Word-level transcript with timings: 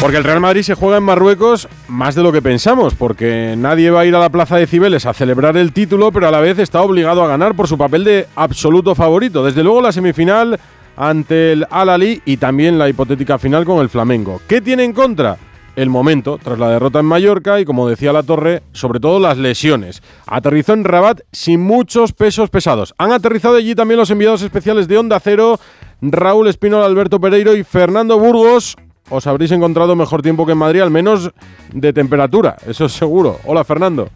Porque 0.00 0.16
el 0.16 0.24
Real 0.24 0.38
Madrid 0.38 0.62
se 0.62 0.74
juega 0.74 0.98
en 0.98 1.02
Marruecos 1.02 1.68
más 1.88 2.14
de 2.14 2.22
lo 2.22 2.30
que 2.30 2.40
pensamos, 2.40 2.94
porque 2.94 3.56
nadie 3.58 3.90
va 3.90 4.00
a 4.00 4.06
ir 4.06 4.14
a 4.14 4.20
la 4.20 4.30
Plaza 4.30 4.56
de 4.56 4.68
Cibeles 4.68 5.06
a 5.06 5.12
celebrar 5.12 5.56
el 5.56 5.72
título, 5.72 6.12
pero 6.12 6.28
a 6.28 6.30
la 6.30 6.40
vez 6.40 6.60
está 6.60 6.82
obligado 6.82 7.24
a 7.24 7.28
ganar 7.28 7.56
por 7.56 7.66
su 7.66 7.76
papel 7.76 8.04
de 8.04 8.28
absoluto 8.36 8.94
favorito. 8.94 9.44
Desde 9.44 9.64
luego 9.64 9.82
la 9.82 9.90
semifinal 9.90 10.60
ante 10.96 11.52
el 11.52 11.66
Al-Ali 11.68 12.22
y 12.24 12.36
también 12.36 12.78
la 12.78 12.88
hipotética 12.88 13.38
final 13.38 13.64
con 13.64 13.80
el 13.80 13.88
Flamengo. 13.88 14.40
¿Qué 14.46 14.60
tiene 14.60 14.84
en 14.84 14.92
contra? 14.92 15.36
El 15.74 15.90
momento, 15.90 16.38
tras 16.42 16.60
la 16.60 16.70
derrota 16.70 17.00
en 17.00 17.06
Mallorca 17.06 17.58
y 17.60 17.64
como 17.64 17.88
decía 17.88 18.12
la 18.12 18.22
Torre, 18.22 18.62
sobre 18.72 19.00
todo 19.00 19.18
las 19.18 19.36
lesiones. 19.36 20.02
Aterrizó 20.26 20.74
en 20.74 20.84
Rabat 20.84 21.22
sin 21.32 21.60
muchos 21.60 22.12
pesos 22.12 22.50
pesados. 22.50 22.94
Han 22.98 23.10
aterrizado 23.10 23.56
allí 23.56 23.74
también 23.74 23.98
los 23.98 24.10
enviados 24.10 24.42
especiales 24.42 24.86
de 24.86 24.96
Onda 24.96 25.18
Cero, 25.18 25.58
Raúl 26.00 26.46
Espinola, 26.46 26.86
Alberto 26.86 27.20
Pereiro 27.20 27.54
y 27.56 27.64
Fernando 27.64 28.16
Burgos 28.18 28.76
os 29.10 29.26
habréis 29.26 29.50
encontrado 29.52 29.96
mejor 29.96 30.22
tiempo 30.22 30.44
que 30.46 30.52
en 30.52 30.58
Madrid, 30.58 30.80
al 30.80 30.90
menos 30.90 31.30
de 31.72 31.92
temperatura, 31.92 32.56
eso 32.66 32.86
es 32.86 32.92
seguro. 32.92 33.38
Hola, 33.44 33.64
Fernando. 33.64 34.08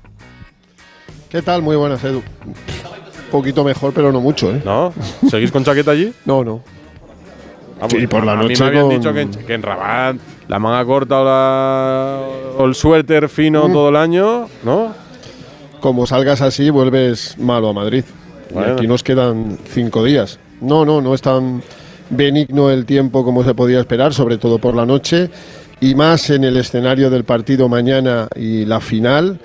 ¿Qué 1.30 1.42
tal? 1.42 1.62
Muy 1.62 1.76
buenas, 1.76 2.04
Edu. 2.04 2.18
Un 2.18 3.30
poquito 3.30 3.64
mejor, 3.64 3.92
pero 3.94 4.12
no 4.12 4.20
mucho, 4.20 4.54
¿eh? 4.54 4.60
¿No? 4.64 4.92
¿Seguís 5.30 5.50
con 5.50 5.64
chaqueta 5.64 5.92
allí? 5.92 6.12
No, 6.26 6.44
no. 6.44 6.60
sí, 7.88 8.06
por 8.06 8.24
la 8.24 8.36
noche. 8.36 8.62
A 8.62 8.66
mí 8.66 8.72
me 8.72 8.80
habían 8.80 9.00
dicho 9.00 9.12
que 9.12 9.54
en, 9.54 9.62
Rabat 9.62 10.16
la 10.48 10.58
manga 10.58 10.84
corta 10.84 11.22
o, 12.58 12.64
el 12.66 12.74
suéter 12.74 13.28
fino 13.28 13.68
mm. 13.68 13.72
todo 13.72 13.88
el 13.88 13.96
año, 13.96 14.46
¿no? 14.62 14.94
Como 15.80 16.06
salgas 16.06 16.42
así, 16.42 16.70
vuelves 16.70 17.36
malo 17.38 17.70
a 17.70 17.72
Madrid. 17.72 18.04
Y 18.54 18.58
aquí 18.58 18.86
nos 18.86 19.02
quedan 19.02 19.58
cinco 19.64 20.04
días. 20.04 20.38
No, 20.60 20.84
no, 20.84 21.00
no 21.00 21.14
es 21.14 21.22
tan 21.22 21.62
benigno 22.12 22.70
el 22.70 22.86
tiempo 22.86 23.24
como 23.24 23.42
se 23.42 23.54
podía 23.54 23.80
esperar, 23.80 24.14
sobre 24.14 24.38
todo 24.38 24.58
por 24.58 24.74
la 24.74 24.86
noche, 24.86 25.30
y 25.80 25.94
más 25.94 26.30
en 26.30 26.44
el 26.44 26.56
escenario 26.56 27.10
del 27.10 27.24
partido 27.24 27.68
mañana 27.68 28.28
y 28.36 28.64
la 28.64 28.80
final, 28.80 29.40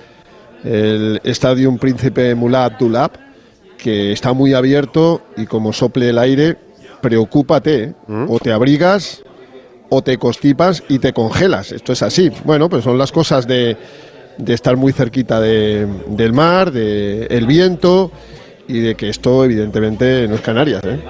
el 0.64 1.20
Estadio 1.24 1.74
Príncipe 1.76 2.34
Mullah 2.34 2.66
Abdullah, 2.66 3.10
que 3.76 4.12
está 4.12 4.32
muy 4.32 4.54
abierto 4.54 5.22
y 5.36 5.46
como 5.46 5.72
sople 5.72 6.10
el 6.10 6.18
aire, 6.18 6.56
preocúpate, 7.00 7.82
¿eh? 7.82 7.94
¿Mm? 8.06 8.26
o 8.28 8.38
te 8.38 8.52
abrigas 8.52 9.22
o 9.88 10.02
te 10.02 10.18
constipas 10.18 10.82
y 10.88 10.98
te 10.98 11.12
congelas. 11.12 11.72
Esto 11.72 11.92
es 11.92 12.02
así. 12.02 12.30
Bueno, 12.44 12.68
pues 12.68 12.84
son 12.84 12.98
las 12.98 13.10
cosas 13.12 13.46
de, 13.46 13.76
de 14.36 14.54
estar 14.54 14.76
muy 14.76 14.92
cerquita 14.92 15.40
del 15.40 16.32
mar, 16.32 16.70
del 16.72 17.26
el 17.30 17.46
viento 17.46 18.10
y 18.68 18.80
de 18.80 18.94
que 18.94 19.08
esto 19.08 19.44
evidentemente 19.44 20.28
no 20.28 20.34
es 20.34 20.42
Canarias, 20.42 20.82
¿eh? 20.84 21.00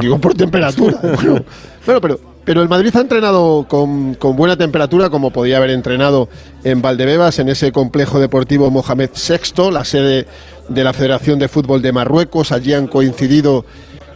digo 0.00 0.18
por 0.18 0.34
temperatura. 0.34 0.96
bueno, 1.84 2.00
pero, 2.00 2.20
pero 2.44 2.62
el 2.62 2.68
Madrid 2.68 2.94
ha 2.94 3.00
entrenado 3.00 3.66
con, 3.68 4.16
buena 4.36 4.56
temperatura 4.56 5.10
como 5.10 5.30
podía 5.32 5.56
haber 5.56 5.70
entrenado 5.70 6.28
en 6.62 6.80
Valdebebas, 6.80 7.40
en 7.40 7.48
ese 7.48 7.72
complejo 7.72 8.20
deportivo 8.20 8.70
Mohamed 8.70 9.10
VI, 9.10 9.72
la 9.72 9.84
sede 9.84 10.26
de 10.68 10.84
la 10.84 10.92
Federación 10.92 11.40
de 11.40 11.48
Fútbol 11.48 11.82
de 11.82 11.92
Marruecos. 11.92 12.52
Allí 12.52 12.72
han 12.72 12.86
coincido 12.86 13.64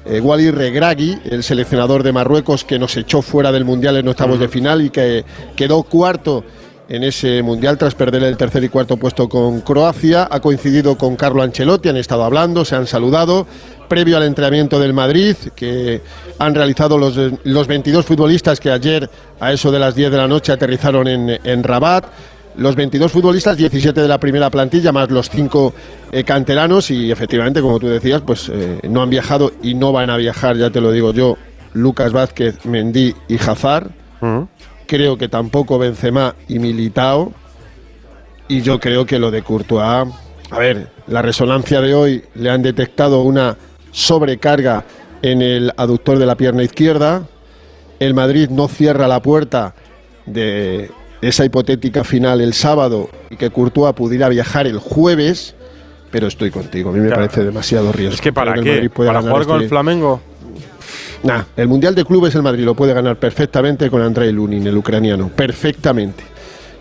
eh, 0.05 0.21
Wally 0.21 0.53
Regragui, 0.53 1.19
el 1.25 1.43
seleccionador 1.43 2.05
de 2.05 2.13
Marruecos 2.13 2.65
que 2.65 2.79
nos 2.79 2.97
echó 2.97 3.23
fuera 3.23 3.51
del 3.51 3.65
Mundial 3.65 3.97
en 3.97 4.07
octavos 4.07 4.39
de 4.39 4.49
final 4.49 4.83
y 4.83 4.91
que 4.91 5.25
quedó 5.57 5.83
cuarto 5.83 6.45
en 6.89 7.03
ese 7.03 7.43
mundial 7.43 7.79
tras 7.79 7.95
perder 7.95 8.23
el 8.25 8.37
tercer 8.37 8.63
y 8.65 8.69
cuarto 8.69 8.97
puesto 8.97 9.29
con 9.29 9.61
Croacia. 9.61 10.29
Ha 10.31 10.41
coincidido 10.41 10.97
con 10.97 11.17
Carlo 11.17 11.43
Ancelotti, 11.43 11.89
han 11.89 11.97
estado 11.97 12.25
hablando, 12.25 12.65
se 12.65 12.77
han 12.77 12.87
saludado. 12.87 13.47
Previo 13.89 14.17
al 14.17 14.23
entrenamiento 14.23 14.81
del 14.81 14.93
Madrid, 14.93 15.37
que 15.55 16.01
han 16.39 16.55
realizado 16.55 16.99
los, 16.99 17.19
los 17.45 17.67
22 17.67 18.05
futbolistas 18.05 18.59
que 18.59 18.71
ayer 18.71 19.09
a 19.41 19.53
eso 19.53 19.71
de 19.71 19.79
las 19.79 19.95
10 19.95 20.11
de 20.11 20.17
la 20.17 20.29
noche 20.29 20.53
aterrizaron 20.53 21.07
en, 21.07 21.39
en 21.43 21.63
Rabat. 21.63 22.07
Los 22.57 22.77
22 22.77 23.11
futbolistas, 23.11 23.57
17 23.57 24.01
de 24.01 24.09
la 24.09 24.19
primera 24.19 24.49
plantilla, 24.49 24.93
más 24.93 25.11
los 25.11 25.29
5 25.29 25.75
eh, 26.13 26.25
canteranos. 26.25 26.91
Y 26.91 27.11
efectivamente, 27.11 27.61
como 27.61 27.81
tú 27.81 27.89
decías, 27.89 28.23
pues 28.23 28.49
eh, 28.49 28.79
no 28.89 29.03
han 29.03 29.11
viajado 29.11 29.53
y 29.63 29.75
no 29.75 29.93
van 29.93 30.09
a 30.09 30.17
viajar, 30.17 30.57
ya 30.57 30.71
te 30.71 30.81
lo 30.81 30.93
digo 30.93 31.13
yo, 31.13 31.37
Lucas 31.73 32.13
Vázquez, 32.13 32.65
Mendí 32.65 33.15
y 33.29 33.37
Hazard 33.37 33.91
creo 34.87 35.17
que 35.17 35.29
tampoco 35.29 35.79
Benzema 35.79 36.35
y 36.49 36.59
Militao. 36.59 37.33
Y 38.49 38.63
yo 38.63 38.79
creo 38.79 39.07
que 39.07 39.19
lo 39.19 39.31
de 39.31 39.43
Courtois, 39.43 40.13
a 40.51 40.59
ver, 40.59 40.89
la 41.07 41.23
resonancia 41.23 41.81
de 41.81 41.95
hoy 41.95 42.25
le 42.35 42.51
han 42.51 42.63
detectado 42.63 43.23
una 43.23 43.57
sobrecarga 43.91 44.85
en 45.23 45.41
el 45.41 45.73
aductor 45.77 46.19
de 46.19 46.27
la 46.27 46.37
pierna 46.37 46.63
izquierda. 46.63 47.27
El 47.99 48.13
Madrid 48.13 48.51
no 48.51 48.69
cierra 48.69 49.09
la 49.09 49.23
puerta 49.23 49.75
de 50.27 50.91
esa 51.23 51.45
hipotética 51.45 52.05
final 52.05 52.41
el 52.41 52.53
sábado 52.53 53.09
y 53.31 53.37
que 53.37 53.51
Courtois 53.51 53.95
pudiera 53.95 54.29
viajar 54.29 54.67
el 54.67 54.79
jueves. 54.79 55.55
Pero 56.11 56.29
estoy 56.29 56.51
contigo, 56.51 56.91
a 56.91 56.93
mí 56.93 57.01
me 57.01 57.11
parece 57.11 57.43
demasiado 57.43 57.91
riesgo. 57.91 58.15
Es 58.15 58.21
que 58.21 58.33
para 58.33 58.55
qué, 58.55 58.89
para 58.91 59.21
jugar 59.23 59.47
con 59.47 59.57
el 59.57 59.63
este 59.63 59.69
Flamengo. 59.69 60.21
Nah, 61.25 61.43
el 61.57 61.69
Mundial 61.69 61.95
de 61.95 62.05
Clubes 62.05 62.35
el 62.35 62.43
Madrid 62.43 62.65
lo 62.65 62.75
puede 62.75 62.93
ganar 62.93 63.17
perfectamente 63.17 63.89
con 63.89 64.03
Andrei 64.03 64.31
Lunin, 64.31 64.67
el 64.67 64.77
ucraniano. 64.77 65.31
Perfectamente. 65.31 66.23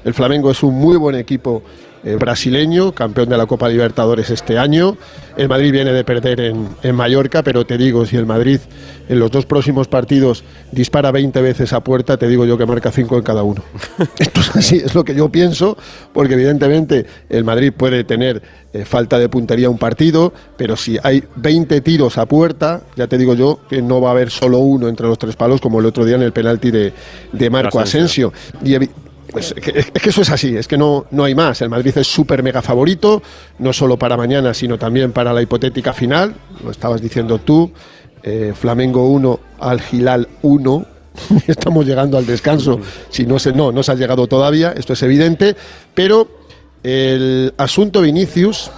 El 0.04 0.14
Flamengo 0.14 0.52
es 0.52 0.62
un 0.64 0.76
muy 0.76 0.98
buen 0.98 1.16
equipo 1.16 1.64
eh, 2.04 2.16
brasileño, 2.16 2.92
campeón 2.94 3.30
de 3.30 3.38
la 3.38 3.46
Copa 3.46 3.70
Libertadores 3.70 4.30
este 4.30 4.58
año. 4.58 4.98
El 5.38 5.48
Madrid 5.48 5.72
viene 5.72 5.94
de 5.94 6.04
perder 6.04 6.42
en, 6.42 6.68
en, 6.84 6.96
Mallorca, 6.96 7.44
pero 7.44 7.66
te 7.66 7.78
digo, 7.78 8.06
si 8.06 8.18
el 8.18 8.26
Madrid 8.26 8.60
en 9.08 9.20
los 9.20 9.32
dos 9.32 9.46
próximos 9.46 9.88
partidos 9.88 10.44
dispara 10.72 11.12
20 11.12 11.42
veces 11.42 11.72
a 11.74 11.82
puerta, 11.82 12.18
te 12.18 12.28
digo 12.28 12.46
yo 12.46 12.58
que 12.58 12.66
marca 12.66 12.92
5 12.92 13.18
en 13.18 13.24
cada 13.24 13.44
uno. 13.44 13.64
Esto 14.20 14.42
es 14.42 14.56
así, 14.56 14.76
es 14.78 14.94
lo 14.94 15.04
que 15.04 15.16
yo 15.16 15.30
pienso, 15.30 15.78
porque 16.12 16.34
evidentemente 16.34 17.06
el 17.30 17.44
Madrid 17.44 17.72
puede 17.76 18.04
tener 18.04 18.42
eh, 18.74 18.86
falta 18.86 19.18
de 19.18 19.30
puntería 19.30 19.70
un 19.70 19.78
partido, 19.78 20.34
pero 20.58 20.76
si 20.76 20.98
hay 21.04 21.24
20 21.38 21.82
tiros 21.82 22.18
a 22.18 22.26
puerta, 22.26 22.82
ya 22.96 23.08
te 23.08 23.18
digo 23.18 23.34
yo 23.34 23.60
que 23.70 23.82
no 23.82 24.02
va 24.02 24.10
a 24.10 24.12
haber 24.12 24.30
solo 24.30 24.60
uno 24.60 24.88
entre 24.88 25.08
los 25.08 25.18
tres 25.18 25.36
palos, 25.36 25.62
como 25.62 25.80
el 25.80 25.86
otro 25.86 26.06
día 26.06 26.16
en 26.16 26.24
el 26.24 26.34
penalti 26.34 26.70
de, 26.70 26.92
de 27.32 27.50
Marco 27.50 27.80
Asensio. 27.80 28.34
Y 28.64 28.76
pues 29.34 29.54
es 29.58 29.92
que, 29.92 30.10
eso 30.10 30.22
es 30.22 30.30
así, 30.30 30.56
es 30.56 30.68
que 30.68 30.78
no, 30.78 31.08
no 31.10 31.24
hay 31.24 31.34
más. 31.34 31.62
El 31.62 31.70
Madrid 31.70 31.98
es 31.98 32.08
súper 32.08 32.44
mega 32.44 32.62
favorito, 32.62 33.22
no 33.60 33.74
solo 33.74 33.98
para 33.98 34.16
mañana, 34.16 34.54
sino 34.54 34.78
también 34.78 35.12
para 35.12 35.34
la 35.34 35.42
hipotética 35.42 35.92
final. 35.92 36.36
Lo 36.64 36.70
estabas 36.70 37.02
diciendo 37.02 37.40
tú, 37.40 37.72
eh, 38.22 38.54
Flamengo 38.56 39.08
1, 39.10 39.40
Al 39.60 39.82
Gilal 39.82 40.30
1. 40.44 40.86
Estamos 41.48 41.86
llegando 41.86 42.18
al 42.18 42.26
descanso, 42.26 42.80
si 43.10 43.26
no 43.26 43.40
se, 43.40 43.54
no, 43.54 43.72
no 43.72 43.82
se 43.82 43.92
ha 43.92 43.96
llegado 43.96 44.28
todavía, 44.28 44.74
esto 44.76 44.94
es 44.94 45.04
evidente, 45.04 45.56
pero 45.94 46.28
el 46.84 47.54
asunto 47.58 48.02
Vinicius, 48.02 48.72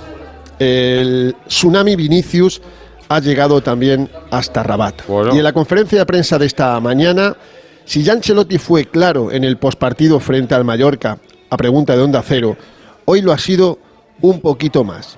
el 0.59 1.35
tsunami 1.47 1.95
Vinicius, 1.95 2.61
ha 3.07 3.19
llegado 3.19 3.61
también 3.61 4.09
hasta 4.31 4.63
Rabat. 4.63 5.01
Y 5.33 5.37
en 5.37 5.43
la 5.43 5.53
conferencia 5.53 5.99
de 5.99 6.05
prensa 6.05 6.37
de 6.37 6.45
esta 6.45 6.79
mañana 6.79 7.35
si 7.85 8.03
Giancelotti 8.03 8.57
fue 8.57 8.85
claro 8.85 9.31
en 9.31 9.43
el 9.43 9.57
pospartido 9.57 10.19
frente 10.19 10.55
al 10.55 10.65
Mallorca, 10.65 11.19
a 11.49 11.57
pregunta 11.57 11.95
de 11.95 12.01
Onda 12.01 12.23
Cero, 12.25 12.57
hoy 13.05 13.21
lo 13.21 13.31
ha 13.31 13.37
sido 13.37 13.79
un 14.21 14.41
poquito 14.41 14.83
más. 14.83 15.17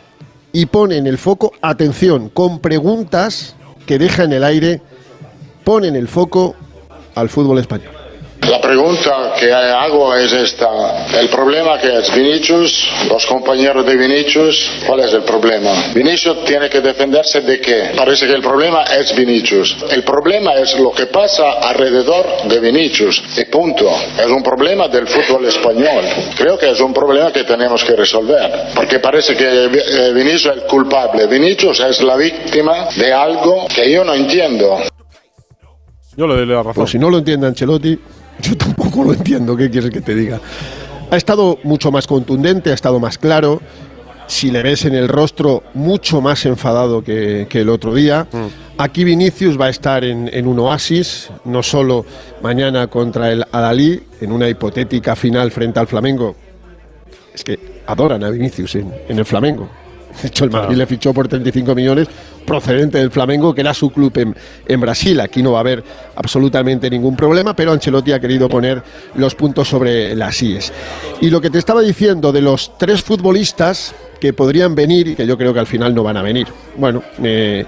Y 0.51 0.65
pone 0.65 0.97
en 0.97 1.07
el 1.07 1.17
foco, 1.17 1.53
atención, 1.61 2.29
con 2.29 2.59
preguntas 2.59 3.55
que 3.85 3.97
deja 3.97 4.23
en 4.23 4.33
el 4.33 4.43
aire, 4.43 4.81
pone 5.63 5.87
en 5.87 5.95
el 5.95 6.07
foco 6.07 6.55
al 7.15 7.29
fútbol 7.29 7.59
español. 7.59 7.96
La 8.49 8.61
pregunta 8.61 9.33
que 9.37 9.51
hago 9.51 10.15
es 10.15 10.31
esta. 10.31 11.05
El 11.19 11.27
problema 11.27 11.77
que 11.77 11.97
es 11.97 12.15
Vinicius, 12.15 12.89
los 13.09 13.25
compañeros 13.25 13.85
de 13.85 13.97
Vinicius, 13.97 14.71
¿cuál 14.87 15.01
es 15.01 15.13
el 15.13 15.23
problema? 15.23 15.71
Vinicius 15.93 16.45
tiene 16.45 16.69
que 16.69 16.79
defenderse 16.79 17.41
de 17.41 17.59
qué? 17.59 17.91
Parece 17.95 18.25
que 18.25 18.33
el 18.33 18.41
problema 18.41 18.83
es 18.83 19.13
Vinicius. 19.13 19.75
El 19.91 20.03
problema 20.03 20.53
es 20.53 20.79
lo 20.79 20.93
que 20.93 21.07
pasa 21.07 21.59
alrededor 21.61 22.25
de 22.47 22.59
Vinicius. 22.59 23.21
Y 23.35 23.45
punto. 23.45 23.89
Es 24.17 24.27
un 24.27 24.41
problema 24.41 24.87
del 24.87 25.07
fútbol 25.07 25.45
español. 25.45 26.05
Creo 26.37 26.57
que 26.57 26.71
es 26.71 26.79
un 26.79 26.93
problema 26.93 27.33
que 27.33 27.43
tenemos 27.43 27.83
que 27.83 27.97
resolver. 27.97 28.69
Porque 28.73 28.99
parece 28.99 29.35
que 29.35 29.65
eh, 29.65 30.13
Vinicius 30.13 30.45
es 30.45 30.63
el 30.63 30.67
culpable. 30.67 31.27
Vinicius 31.27 31.81
es 31.81 32.01
la 32.01 32.15
víctima 32.15 32.87
de 32.95 33.11
algo 33.11 33.67
que 33.67 33.91
yo 33.91 34.05
no 34.05 34.13
entiendo. 34.13 34.77
Yo 36.15 36.25
le 36.25 36.35
doy 36.35 36.45
la 36.45 36.63
razón. 36.63 36.73
Pues 36.75 36.91
si 36.91 36.97
no 36.97 37.09
lo 37.09 37.19
entiende 37.19 37.45
Ancelotti, 37.45 37.99
yo 38.41 38.55
tampoco 38.57 39.03
lo 39.03 39.13
entiendo, 39.13 39.55
¿qué 39.55 39.69
quieres 39.69 39.89
que 39.89 40.01
te 40.01 40.15
diga? 40.15 40.39
Ha 41.09 41.17
estado 41.17 41.57
mucho 41.63 41.91
más 41.91 42.05
contundente, 42.05 42.71
ha 42.71 42.73
estado 42.73 42.99
más 42.99 43.17
claro. 43.17 43.61
Si 44.27 44.51
le 44.51 44.61
ves 44.61 44.83
en 44.83 44.93
el 44.93 45.07
rostro, 45.07 45.63
mucho 45.73 46.19
más 46.19 46.45
enfadado 46.45 47.01
que, 47.01 47.47
el 47.49 47.69
otro 47.69 47.93
día. 47.93 48.27
Mm. 48.31 48.67
Aquí 48.79 49.05
Vinicius 49.05 49.59
va 49.59 49.67
a 49.67 49.69
estar 49.69 50.03
en, 50.03 50.47
un 50.47 50.59
oasis, 50.59 51.29
no 51.45 51.63
solo 51.63 52.05
mañana 52.41 52.87
contra 52.87 53.31
el 53.31 53.45
Adalí, 53.51 54.03
en 54.19 54.31
una 54.31 54.49
hipotética 54.49 55.15
final 55.15 55.49
frente 55.51 55.79
al 55.79 55.87
Flamengo. 55.87 56.35
Es 57.33 57.43
que 57.43 57.81
adoran 57.87 58.23
a 58.23 58.29
Vinicius 58.29 58.75
en, 58.75 58.93
el 59.07 59.25
Flamengo. 59.25 59.69
De 60.21 60.27
hecho, 60.27 60.45
el 60.45 60.51
Madrid 60.51 60.75
le 60.75 60.85
fichó 60.85 61.13
por 61.13 61.27
35 61.27 61.75
millones 61.75 62.07
procedente 62.45 62.97
del 62.97 63.11
Flamengo, 63.11 63.53
que 63.53 63.61
era 63.61 63.73
su 63.73 63.89
club 63.89 64.17
en, 64.17 64.35
en, 64.65 64.79
Brasil. 64.79 65.19
Aquí 65.19 65.43
no 65.43 65.51
va 65.51 65.59
a 65.59 65.61
haber 65.61 65.83
absolutamente 66.15 66.89
ningún 66.89 67.15
problema, 67.15 67.55
pero 67.55 67.71
Ancelotti 67.71 68.13
ha 68.13 68.19
querido 68.19 68.47
poner 68.47 68.81
los 69.15 69.35
puntos 69.35 69.67
sobre 69.67 70.15
las 70.15 70.41
IES. 70.41 70.71
Y 71.21 71.29
lo 71.29 71.41
que 71.41 71.49
te 71.49 71.59
estaba 71.59 71.81
diciendo 71.81 72.31
de 72.31 72.41
los 72.41 72.77
tres 72.77 73.01
futbolistas 73.03 73.93
que 74.19 74.33
podrían 74.33 74.75
venir 74.75 75.09
y 75.09 75.15
que 75.15 75.27
yo 75.27 75.37
creo 75.37 75.53
que 75.53 75.59
al 75.59 75.67
final 75.67 75.93
no 75.93 76.03
van 76.03 76.17
a 76.17 76.21
venir. 76.21 76.47
Bueno, 76.77 77.03
eh, 77.21 77.65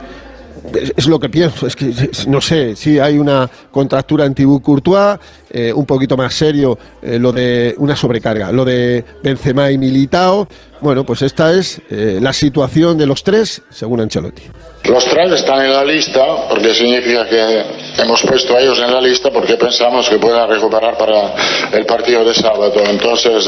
es, 0.96 1.08
lo 1.08 1.20
que 1.20 1.30
pienso, 1.30 1.68
es 1.68 1.76
que 1.76 2.10
no 2.28 2.42
sé, 2.42 2.76
si 2.76 3.00
hay 3.00 3.18
una 3.18 3.50
contractura 3.72 4.26
en 4.26 4.34
Thibaut 4.34 4.62
Courtois, 4.62 5.18
eh, 5.50 5.74
un 5.74 5.86
poquito 5.86 6.18
más 6.18 6.34
serio 6.34 6.78
eh, 7.02 7.18
lo 7.20 7.32
de 7.32 7.76
una 7.78 7.96
sobrecarga, 7.96 8.52
lo 8.52 8.66
de 8.66 9.04
Benzema 9.24 9.72
y 9.72 9.78
Militao. 9.78 10.48
Bueno, 10.82 11.04
pues 11.04 11.22
esta 11.22 11.52
es 11.54 11.82
eh, 11.90 12.20
la 12.22 12.32
situación 12.32 12.98
de 12.98 13.06
los 13.06 13.22
tres, 13.22 13.62
según 13.70 14.00
Ancelotti. 14.00 14.44
Los 14.86 15.06
tres 15.06 15.34
están 15.34 15.66
en 15.66 15.74
la 15.74 15.84
lista 15.84 16.48
porque 16.50 16.74
significa 16.74 17.28
que 17.28 17.64
hemos 18.02 18.24
puesto 18.24 18.56
a 18.56 18.62
ellos 18.62 18.80
en 18.80 18.92
la 18.92 19.02
lista 19.02 19.30
porque 19.30 19.56
pensamos 19.56 20.10
que 20.10 20.18
puedan 20.18 20.50
recuperar 20.50 20.98
para 20.98 21.34
el 21.74 21.86
partido 21.86 22.24
de 22.24 22.34
sábado. 22.34 22.82
Entonces, 22.90 23.46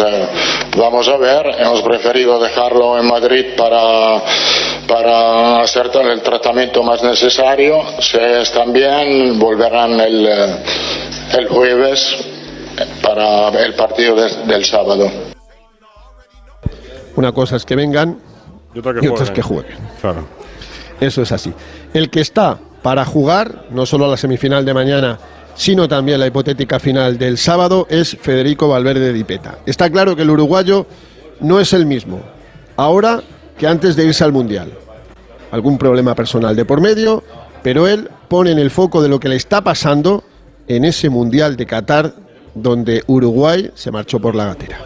vamos 0.77 1.07
a 1.07 1.17
ver, 1.17 1.55
hemos 1.57 1.81
preferido 1.81 2.37
dejarlo 2.37 2.99
en 2.99 3.07
Madrid 3.07 3.45
para, 3.55 4.21
para 4.87 5.61
hacer 5.61 5.89
el 6.03 6.21
tratamiento 6.21 6.83
más 6.83 7.01
necesario. 7.01 7.81
Si 7.99 8.17
están 8.17 8.73
bien, 8.73 9.39
volverán 9.39 9.99
el, 10.01 10.27
el 10.27 11.47
jueves 11.47 12.17
para 13.01 13.49
el 13.63 13.73
partido 13.73 14.15
del 14.15 14.65
sábado. 14.65 15.30
Una 17.15 17.31
cosa 17.31 17.55
es 17.55 17.65
que 17.65 17.75
vengan 17.75 18.17
y 18.73 18.79
otra, 18.79 18.93
que 18.93 19.07
es 19.07 19.31
que 19.31 19.41
jueguen. 19.41 19.77
Claro. 19.99 20.25
Eso 20.99 21.21
es 21.21 21.31
así. 21.31 21.53
El 21.93 22.09
que 22.09 22.21
está 22.21 22.59
para 22.81 23.05
jugar, 23.05 23.65
no 23.71 23.85
solo 23.85 24.05
a 24.05 24.09
la 24.09 24.17
semifinal 24.17 24.65
de 24.65 24.73
mañana, 24.73 25.19
sino 25.55 25.87
también 25.87 26.19
la 26.19 26.27
hipotética 26.27 26.79
final 26.79 27.17
del 27.17 27.37
sábado, 27.37 27.85
es 27.89 28.17
Federico 28.19 28.69
Valverde 28.69 29.13
Dipeta. 29.13 29.59
Está 29.65 29.89
claro 29.89 30.15
que 30.15 30.21
el 30.21 30.29
uruguayo 30.29 30.85
no 31.41 31.59
es 31.59 31.73
el 31.73 31.85
mismo 31.85 32.21
ahora 32.77 33.21
que 33.57 33.67
antes 33.67 33.95
de 33.95 34.05
irse 34.05 34.23
al 34.23 34.31
Mundial. 34.31 34.71
Algún 35.51 35.77
problema 35.77 36.15
personal 36.15 36.55
de 36.55 36.65
por 36.65 36.81
medio, 36.81 37.23
pero 37.61 37.87
él 37.87 38.09
pone 38.27 38.51
en 38.51 38.59
el 38.59 38.71
foco 38.71 39.01
de 39.01 39.09
lo 39.09 39.19
que 39.19 39.29
le 39.29 39.35
está 39.35 39.61
pasando 39.61 40.23
en 40.67 40.85
ese 40.85 41.09
Mundial 41.09 41.57
de 41.57 41.65
Qatar 41.65 42.13
donde 42.55 43.03
Uruguay 43.07 43.71
se 43.75 43.91
marchó 43.91 44.19
por 44.19 44.35
la 44.35 44.45
gatera. 44.45 44.79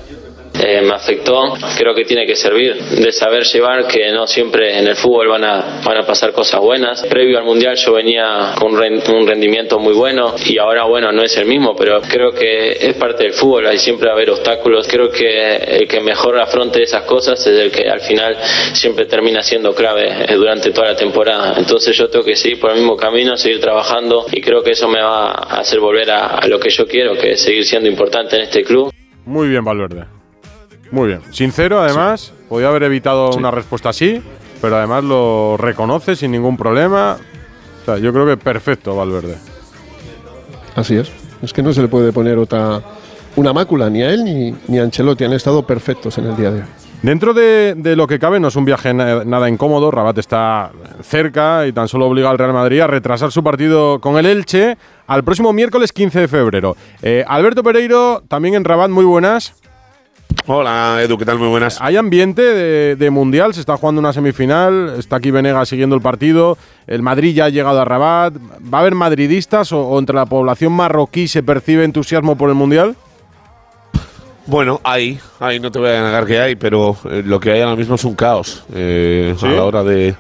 Eh, 0.68 0.82
me 0.82 0.96
afectó, 0.96 1.54
creo 1.78 1.94
que 1.94 2.06
tiene 2.06 2.26
que 2.26 2.36
servir 2.36 2.76
de 2.76 3.12
saber 3.12 3.44
llevar 3.44 3.86
que 3.86 4.12
no 4.12 4.26
siempre 4.26 4.80
en 4.80 4.88
el 4.88 4.96
fútbol 4.96 5.28
van 5.28 5.44
a, 5.44 5.82
van 5.86 5.98
a 5.98 6.08
pasar 6.08 6.32
cosas 6.32 6.60
buenas. 6.60 7.04
Previo 7.04 7.38
al 7.38 7.44
Mundial 7.44 7.76
yo 7.76 7.94
venía 7.94 8.56
con 8.58 8.74
un 8.74 9.28
rendimiento 9.28 9.78
muy 9.78 9.94
bueno 9.94 10.34
y 10.44 10.58
ahora 10.58 10.86
bueno, 10.86 11.12
no 11.12 11.22
es 11.22 11.38
el 11.38 11.46
mismo, 11.46 11.76
pero 11.76 12.02
creo 12.02 12.32
que 12.32 12.72
es 12.72 12.96
parte 12.96 13.26
del 13.26 13.34
fútbol, 13.34 13.68
hay 13.68 13.78
siempre 13.78 14.10
a 14.10 14.14
haber 14.14 14.32
obstáculos. 14.32 14.88
Creo 14.88 15.12
que 15.12 15.56
el 15.56 15.88
que 15.88 16.00
mejor 16.00 16.40
afronte 16.40 16.82
esas 16.82 17.04
cosas 17.04 17.40
es 17.46 17.60
el 17.60 17.72
que 17.72 17.88
al 17.88 18.02
final 18.02 18.36
siempre 18.74 19.06
termina 19.06 19.44
siendo 19.44 19.76
clave 19.76 20.26
eh, 20.28 20.34
durante 20.34 20.72
toda 20.72 20.88
la 20.88 20.96
temporada. 20.96 21.54
Entonces 21.60 21.96
yo 21.96 22.10
tengo 22.10 22.26
que 22.26 22.36
seguir 22.36 22.60
por 22.60 22.72
el 22.72 22.78
mismo 22.78 22.98
camino, 22.98 23.38
seguir 23.38 23.60
trabajando 23.60 24.26
y 24.32 24.42
creo 24.42 24.64
que 24.64 24.72
eso 24.72 24.88
me 24.88 25.02
va 25.02 25.28
a 25.28 25.60
hacer 25.60 25.80
volver 25.80 26.10
a, 26.10 26.26
a 26.38 26.48
lo 26.48 26.60
que 26.60 26.72
yo 26.72 26.88
quiero, 26.88 27.14
que 27.14 27.34
es 27.34 27.42
seguir 27.42 27.66
siendo 27.66 27.88
importante 27.88 28.36
en 28.36 28.42
este 28.42 28.64
club. 28.64 28.92
Muy 29.26 29.48
bien, 29.48 29.64
Valverde. 29.64 30.15
Muy 30.92 31.08
bien. 31.08 31.22
Sincero, 31.32 31.82
además, 31.82 32.34
podía 32.50 32.70
haber 32.70 32.84
evitado 32.84 33.32
una 33.36 33.52
respuesta 33.52 33.90
así, 33.90 34.22
pero 34.62 34.78
además 34.78 35.04
lo 35.04 35.58
reconoce 35.58 36.16
sin 36.16 36.32
ningún 36.32 36.58
problema. 36.58 37.18
O 37.82 37.86
sea, 37.86 37.98
yo 37.98 38.14
creo 38.14 38.26
que 38.26 38.38
perfecto, 38.38 38.96
Valverde. 38.96 39.38
Así 40.76 40.96
es. 40.96 41.12
Es 41.42 41.54
que 41.54 41.62
no 41.62 41.74
se 41.74 41.82
le 41.82 41.88
puede 41.88 42.12
poner 42.12 42.38
otra 42.38 42.82
una 43.36 43.52
mácula 43.52 43.90
ni 43.90 44.02
a 44.02 44.12
él 44.12 44.24
ni, 44.24 44.56
ni 44.68 44.80
a 44.80 44.84
Ancelotti. 44.84 45.24
Han 45.24 45.34
estado 45.34 45.66
perfectos 45.66 46.18
en 46.18 46.26
el 46.26 46.36
día 46.36 46.52
de 46.52 46.60
hoy. 46.62 46.68
Dentro 47.06 47.36
de, 47.36 47.96
lo 47.96 48.08
que 48.08 48.18
cabe, 48.18 48.40
no 48.40 48.48
es 48.48 48.56
un 48.56 48.66
viaje 48.66 48.92
nada 48.92 49.48
incómodo. 49.48 49.92
Rabat 49.92 50.18
está 50.18 50.72
cerca 51.04 51.68
y 51.68 51.72
tan 51.72 51.88
solo 51.88 52.08
obliga 52.08 52.32
al 52.32 52.40
Real 52.40 52.52
Madrid 52.52 52.80
a 52.80 52.88
retrasar 52.88 53.32
su 53.32 53.44
partido 53.44 54.02
con 54.02 54.18
el 54.18 54.26
Elche 54.26 54.76
al 55.06 55.24
próximo 55.24 55.54
miércoles 55.54 55.94
15 55.94 56.22
de 56.22 56.28
febrero. 56.28 56.76
Eh, 57.04 57.24
Alberto 57.28 57.62
Pereiro, 57.62 58.24
también 58.28 58.56
en 58.56 58.64
Rabat, 58.64 58.90
muy 58.90 59.06
buenas. 59.06 59.54
Hola 60.48 61.00
Edu, 61.02 61.18
¿qué 61.18 61.26
tal? 61.26 61.40
Muy 61.40 61.48
buenas. 61.48 61.82
Hay 61.82 61.98
ambiente 61.98 62.42
de, 62.96 63.10
mundial, 63.10 63.54
se 63.54 63.60
está 63.60 63.78
jugando 63.78 64.00
una 64.00 64.14
semifinal, 64.14 64.96
está 64.98 65.16
aquí 65.18 65.32
Venegas 65.32 65.70
siguiendo 65.70 65.96
el 65.96 66.02
partido, 66.02 66.58
el 66.88 67.02
Madrid 67.02 67.36
ya 67.36 67.46
ha 67.46 67.50
llegado 67.50 67.82
a 67.82 67.86
Rabat. 67.86 68.34
¿Va 68.72 68.78
a 68.78 68.82
haber 68.82 68.96
madridistas 68.96 69.72
o, 69.72 69.98
entre 69.98 70.16
la 70.16 70.26
población 70.26 70.74
marroquí 70.74 71.28
se 71.28 71.44
percibe 71.44 71.84
entusiasmo 71.84 72.38
por 72.38 72.50
el 72.50 72.56
mundial? 72.56 72.96
Bueno, 74.46 74.80
hay, 74.84 75.20
hay, 75.40 75.60
no 75.60 75.72
te 75.72 75.80
voy 75.80 75.90
a 75.90 76.04
negar 76.04 76.26
que 76.28 76.40
hay, 76.40 76.56
pero 76.56 76.96
eh, 77.10 77.24
lo 77.26 77.40
que 77.40 77.52
hay 77.52 77.62
ahora 77.62 77.76
mismo 77.76 77.96
es 77.96 78.04
un 78.04 78.14
caos 78.14 78.64
eh, 78.76 79.36
a 79.42 79.48
la 79.48 79.64
hora 79.64 79.84
de, 79.84 80.16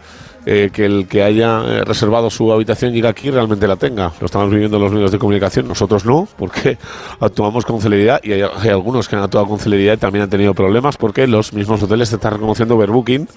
eh, 0.46 0.70
que 0.72 0.86
el 0.86 1.08
que 1.08 1.24
haya 1.24 1.62
eh, 1.66 1.84
reservado 1.84 2.30
su 2.30 2.52
habitación 2.52 2.94
llegue 2.94 3.08
aquí 3.08 3.32
realmente 3.32 3.68
la 3.68 3.78
tenga. 3.78 4.12
Lo 4.20 4.26
estamos 4.26 4.52
viviendo 4.52 4.78
los 4.78 4.92
medios 4.92 5.12
de 5.12 5.18
comunicación, 5.18 5.68
nosotros 5.68 6.06
no, 6.06 6.28
porque 6.38 6.78
actuamos 7.20 7.66
con 7.66 7.82
celeridad 7.82 8.20
y 8.24 8.34
hay, 8.34 8.70
algunos 8.70 9.08
que 9.08 9.16
han 9.16 9.24
actuado 9.24 9.48
con 9.48 9.60
celeridad 9.60 9.94
y 9.94 9.98
también 9.98 10.24
han 10.24 10.30
tenido 10.30 10.54
problemas 10.54 10.98
porque 10.98 11.26
los 11.26 11.52
mismos 11.54 11.82
hoteles 11.82 12.14
están 12.14 12.34
reconociendo 12.34 12.76
overbooking 12.76 13.28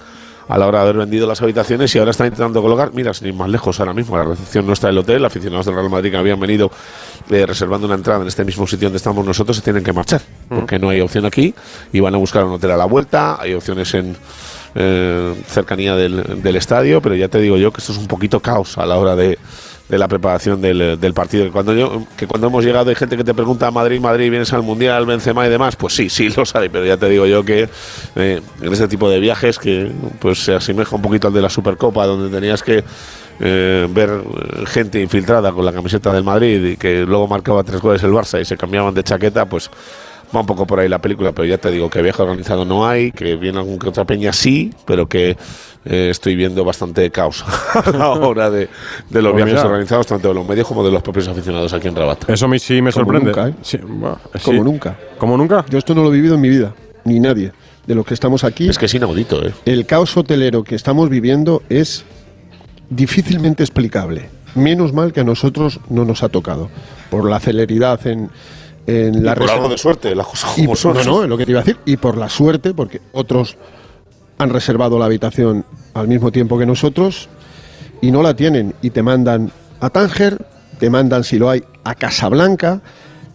a 0.49 0.57
la 0.57 0.67
hora 0.67 0.79
de 0.79 0.83
haber 0.85 0.97
vendido 0.97 1.27
las 1.27 1.41
habitaciones 1.41 1.93
y 1.95 1.99
ahora 1.99 2.11
están 2.11 2.27
intentando 2.27 2.61
colocar, 2.61 2.91
mira, 2.93 3.13
sin 3.13 3.27
ir 3.27 3.35
más 3.35 3.49
lejos 3.49 3.79
ahora 3.79 3.93
mismo, 3.93 4.17
la 4.17 4.23
recepción 4.23 4.65
no 4.65 4.73
está 4.73 4.87
del 4.87 4.97
hotel, 4.97 5.23
aficionados 5.23 5.67
del 5.67 5.75
Real 5.75 5.89
Madrid 5.89 6.09
que 6.09 6.17
habían 6.17 6.39
venido 6.39 6.71
eh, 7.29 7.45
reservando 7.45 7.85
una 7.85 7.95
entrada 7.95 8.21
en 8.21 8.27
este 8.27 8.43
mismo 8.43 8.65
sitio 8.65 8.87
donde 8.87 8.97
estamos 8.97 9.23
nosotros 9.23 9.57
se 9.57 9.61
tienen 9.61 9.83
que 9.83 9.93
marchar, 9.93 10.21
porque 10.47 10.79
no 10.79 10.89
hay 10.89 11.01
opción 11.01 11.25
aquí 11.25 11.53
y 11.93 11.99
van 11.99 12.15
a 12.15 12.17
buscar 12.17 12.45
un 12.45 12.53
hotel 12.53 12.71
a 12.71 12.77
la 12.77 12.85
vuelta, 12.85 13.39
hay 13.39 13.53
opciones 13.53 13.93
en 13.93 14.15
eh, 14.75 15.35
cercanía 15.47 15.95
del, 15.95 16.55
estadio, 16.55 17.01
pero 17.01 17.15
ya 17.15 17.27
te 17.27 17.39
digo 17.39 17.57
yo 17.57 17.71
que 17.71 17.79
esto 17.79 17.91
es 17.91 17.97
un 17.97 18.07
poquito 18.07 18.39
caos 18.39 18.77
a 18.77 18.85
la 18.85 18.97
hora 18.97 19.15
de, 19.15 19.37
la 19.89 20.07
preparación 20.07 20.61
del, 20.61 21.13
partido. 21.13 21.45
Que 21.45 21.51
cuando, 21.51 21.73
yo, 21.73 22.03
que 22.15 22.27
cuando 22.27 22.47
hemos 22.47 22.63
llegado 22.63 22.89
hay 22.89 22.95
gente 22.95 23.17
que 23.17 23.23
te 23.23 23.33
pregunta 23.33 23.71
Madrid, 23.71 23.99
Madrid, 23.99 24.29
vienes 24.29 24.53
al 24.53 24.61
Mundial, 24.61 25.05
Benzema 25.05 25.45
y 25.47 25.49
demás, 25.49 25.75
pues 25.75 25.93
sí, 25.93 26.09
sí 26.09 26.29
lo 26.29 26.45
sabe, 26.45 26.69
pero 26.69 26.85
ya 26.85 26.97
te 26.97 27.09
digo 27.09 27.25
yo 27.25 27.43
que 27.43 27.67
eh, 28.15 28.41
en 28.61 28.73
este 28.73 28.87
tipo 28.87 29.09
de 29.09 29.19
viajes 29.19 29.57
que 29.57 29.91
pues 30.19 30.43
se 30.43 30.53
asemeja 30.53 30.95
un 30.95 31.01
poquito 31.01 31.27
al 31.27 31.33
de 31.33 31.41
la 31.41 31.49
Supercopa, 31.49 32.05
donde 32.05 32.29
tenías 32.35 32.61
que 32.61 32.83
eh, 33.41 33.87
ver 33.89 34.21
gente 34.67 35.01
infiltrada 35.01 35.51
con 35.53 35.65
la 35.65 35.71
camiseta 35.71 36.11
del 36.11 36.23
Madrid 36.23 36.63
y 36.73 36.77
que 36.77 37.05
luego 37.05 37.27
marcaba 37.27 37.63
tres 37.63 37.79
goles 37.79 38.03
el 38.03 38.11
Barça 38.11 38.41
y 38.41 38.45
se 38.45 38.57
cambiaban 38.57 38.93
de 38.93 39.03
chaqueta, 39.03 39.45
pues 39.45 39.71
va 40.35 40.41
un 40.41 40.45
poco 40.45 40.65
por 40.65 40.79
ahí 40.79 40.87
la 40.87 40.99
película, 40.99 41.31
pero 41.31 41.47
ya 41.47 41.57
te 41.57 41.71
digo 41.71 41.89
que 41.89 42.01
viaje 42.01 42.21
organizado 42.21 42.65
no 42.65 42.87
hay, 42.87 43.11
que 43.11 43.35
viene 43.35 43.57
algún 43.57 43.79
que 43.79 43.89
otra 43.89 44.05
peña 44.05 44.31
sí, 44.33 44.71
pero 44.85 45.07
que 45.07 45.37
eh, 45.85 46.07
estoy 46.11 46.35
viendo 46.35 46.63
bastante 46.63 47.09
caos 47.09 47.43
a 47.73 47.91
la 47.91 48.09
hora 48.11 48.49
de, 48.49 48.69
de 49.09 49.21
los 49.21 49.33
pues 49.33 49.45
viajes 49.45 49.63
organizados, 49.63 50.07
tanto 50.07 50.27
de 50.27 50.33
los 50.33 50.47
medios 50.47 50.67
como 50.67 50.83
de 50.83 50.91
los 50.91 51.01
propios 51.01 51.27
aficionados 51.27 51.73
aquí 51.73 51.87
en 51.87 51.95
Rabat. 51.95 52.29
Eso 52.29 52.45
a 52.45 52.47
mí 52.47 52.59
sí 52.59 52.81
me 52.81 52.91
sorprende. 52.91 53.31
Nunca, 53.31 53.47
¿eh? 53.47 53.53
Como 54.43 54.63
nunca. 54.63 54.97
¿Como 55.17 55.37
nunca? 55.37 55.65
Yo 55.69 55.77
esto 55.77 55.95
no 55.95 56.03
lo 56.03 56.09
he 56.09 56.13
vivido 56.13 56.35
en 56.35 56.41
mi 56.41 56.49
vida, 56.49 56.73
ni 57.05 57.19
nadie. 57.19 57.51
De 57.87 57.95
los 57.95 58.05
que 58.05 58.13
estamos 58.13 58.43
aquí. 58.43 58.69
Es 58.69 58.77
que 58.77 58.85
es 58.85 58.93
inaudito, 58.93 59.43
¿eh? 59.43 59.51
El 59.65 59.87
caos 59.87 60.15
hotelero 60.15 60.63
que 60.63 60.75
estamos 60.75 61.09
viviendo 61.09 61.63
es 61.69 62.05
difícilmente 62.89 63.63
explicable. 63.63 64.29
Menos 64.53 64.93
mal 64.93 65.11
que 65.11 65.21
a 65.21 65.23
nosotros 65.23 65.79
no 65.89 66.05
nos 66.05 66.21
ha 66.21 66.29
tocado. 66.29 66.69
Por 67.09 67.27
la 67.27 67.39
celeridad 67.39 68.05
en, 68.05 68.29
en 68.89 69.23
la 69.23 69.35
por 69.35 69.49
algo 69.49 69.69
de 69.69 69.77
suerte, 69.77 70.15
las 70.15 70.27
cosas 70.27 70.51
como 70.55 70.75
son. 70.75 70.97
No, 70.97 71.03
no, 71.03 71.23
es 71.23 71.29
lo 71.29 71.37
que 71.37 71.45
te 71.45 71.51
iba 71.51 71.61
a 71.61 71.63
decir. 71.63 71.79
Y 71.85 71.97
por 71.97 72.17
la 72.17 72.29
suerte, 72.29 72.73
porque 72.73 73.01
otros 73.13 73.57
han 74.37 74.49
reservado 74.49 74.97
la 74.97 75.05
habitación 75.05 75.65
al 75.93 76.07
mismo 76.07 76.31
tiempo 76.31 76.57
que 76.57 76.65
nosotros 76.65 77.29
y 78.01 78.11
no 78.11 78.23
la 78.23 78.35
tienen 78.35 78.73
y 78.81 78.89
te 78.89 79.03
mandan 79.03 79.51
a 79.79 79.89
Tánger, 79.89 80.45
te 80.79 80.89
mandan, 80.89 81.23
si 81.23 81.37
lo 81.37 81.49
hay, 81.49 81.63
a 81.83 81.95
Casablanca, 81.95 82.81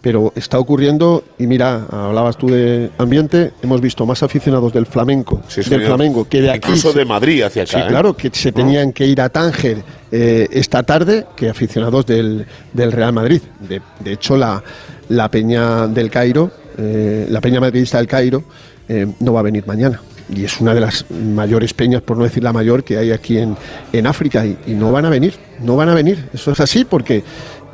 pero 0.01 0.31
está 0.35 0.59
ocurriendo, 0.59 1.23
y 1.39 1.47
mira, 1.47 1.87
hablabas 1.89 2.37
tú 2.37 2.47
de 2.47 2.91
ambiente, 2.99 3.53
hemos 3.63 3.81
visto 3.81 4.05
más 4.05 4.21
aficionados 4.21 4.71
del 4.71 4.85
flamenco, 4.85 5.41
del 5.55 5.83
flamenco 5.83 6.29
que 6.29 6.41
de 6.41 6.51
aquí. 6.51 6.69
Incluso 6.69 6.93
de 6.93 7.05
Madrid 7.05 7.41
hacia 7.41 7.63
acá. 7.63 7.71
Sí, 7.71 7.77
¿eh? 7.79 7.87
claro, 7.87 8.15
que 8.15 8.29
se 8.31 8.51
tenían 8.51 8.93
que 8.93 9.07
ir 9.07 9.19
a 9.19 9.29
Tánger 9.29 9.83
eh, 10.11 10.47
esta 10.51 10.83
tarde 10.83 11.25
que 11.35 11.49
aficionados 11.49 12.05
del, 12.05 12.45
del 12.73 12.91
Real 12.91 13.13
Madrid. 13.13 13.41
De, 13.67 13.81
de 13.99 14.13
hecho, 14.13 14.37
la, 14.37 14.63
la 15.09 15.29
Peña 15.29 15.87
del 15.87 16.09
Cairo, 16.09 16.51
eh, 16.77 17.27
la 17.29 17.41
Peña 17.41 17.59
Madridista 17.59 17.97
del 17.97 18.07
Cairo, 18.07 18.43
eh, 18.87 19.07
no 19.19 19.33
va 19.33 19.39
a 19.39 19.43
venir 19.43 19.65
mañana. 19.65 20.01
Y 20.33 20.43
es 20.43 20.59
una 20.59 20.73
de 20.73 20.81
las 20.81 21.05
mayores 21.11 21.73
peñas, 21.73 22.01
por 22.01 22.17
no 22.17 22.23
decir 22.23 22.43
la 22.43 22.51
mayor, 22.51 22.83
que 22.83 22.97
hay 22.97 23.11
aquí 23.11 23.37
en, 23.37 23.55
en 23.93 24.07
África. 24.07 24.45
Y, 24.45 24.57
y, 24.65 24.73
no 24.73 24.91
van 24.91 25.05
a 25.05 25.09
venir, 25.09 25.35
no 25.61 25.75
van 25.75 25.89
a 25.89 25.93
venir. 25.93 26.29
Eso 26.33 26.51
es 26.51 26.59
así 26.59 26.83
porque 26.83 27.23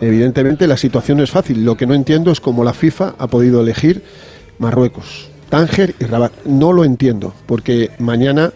evidentemente 0.02 0.68
la 0.68 0.76
situación 0.76 1.18
no 1.20 1.24
es 1.24 1.32
fácil. 1.32 1.64
Lo 1.64 1.78
que 1.78 1.86
no 1.86 1.94
entiendo 1.94 2.32
es 2.32 2.42
cómo 2.42 2.64
la 2.64 2.74
FIFA 2.74 3.16
ha 3.18 3.28
podido 3.28 3.62
elegir 3.62 4.04
Marruecos, 4.60 5.30
Tánger 5.50 5.96
y 6.00 6.06
Rabat. 6.06 6.34
No 6.46 6.74
lo 6.74 6.84
entiendo, 6.84 7.34
porque 7.46 7.92
mañana 8.00 8.52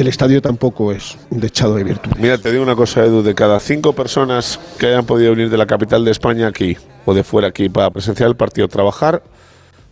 el 0.00 0.08
estadio 0.08 0.40
tampoco 0.40 0.92
es 0.92 1.18
dechado 1.30 1.74
de 1.76 1.84
virtud. 1.84 2.12
Mira, 2.18 2.38
te 2.38 2.50
digo 2.50 2.62
una 2.62 2.76
cosa, 2.76 3.04
Edu, 3.04 3.22
de 3.22 3.34
cada 3.34 3.60
cinco 3.60 3.92
personas 3.92 4.58
que 4.78 4.86
hayan 4.86 5.04
podido 5.04 5.32
venir 5.32 5.50
de 5.50 5.58
la 5.58 5.66
capital 5.66 6.04
de 6.04 6.10
España 6.10 6.48
aquí 6.48 6.76
o 7.04 7.14
de 7.14 7.22
fuera 7.22 7.48
aquí 7.48 7.68
para 7.68 7.90
presenciar 7.90 8.28
el 8.28 8.36
partido, 8.36 8.68
trabajar, 8.68 9.22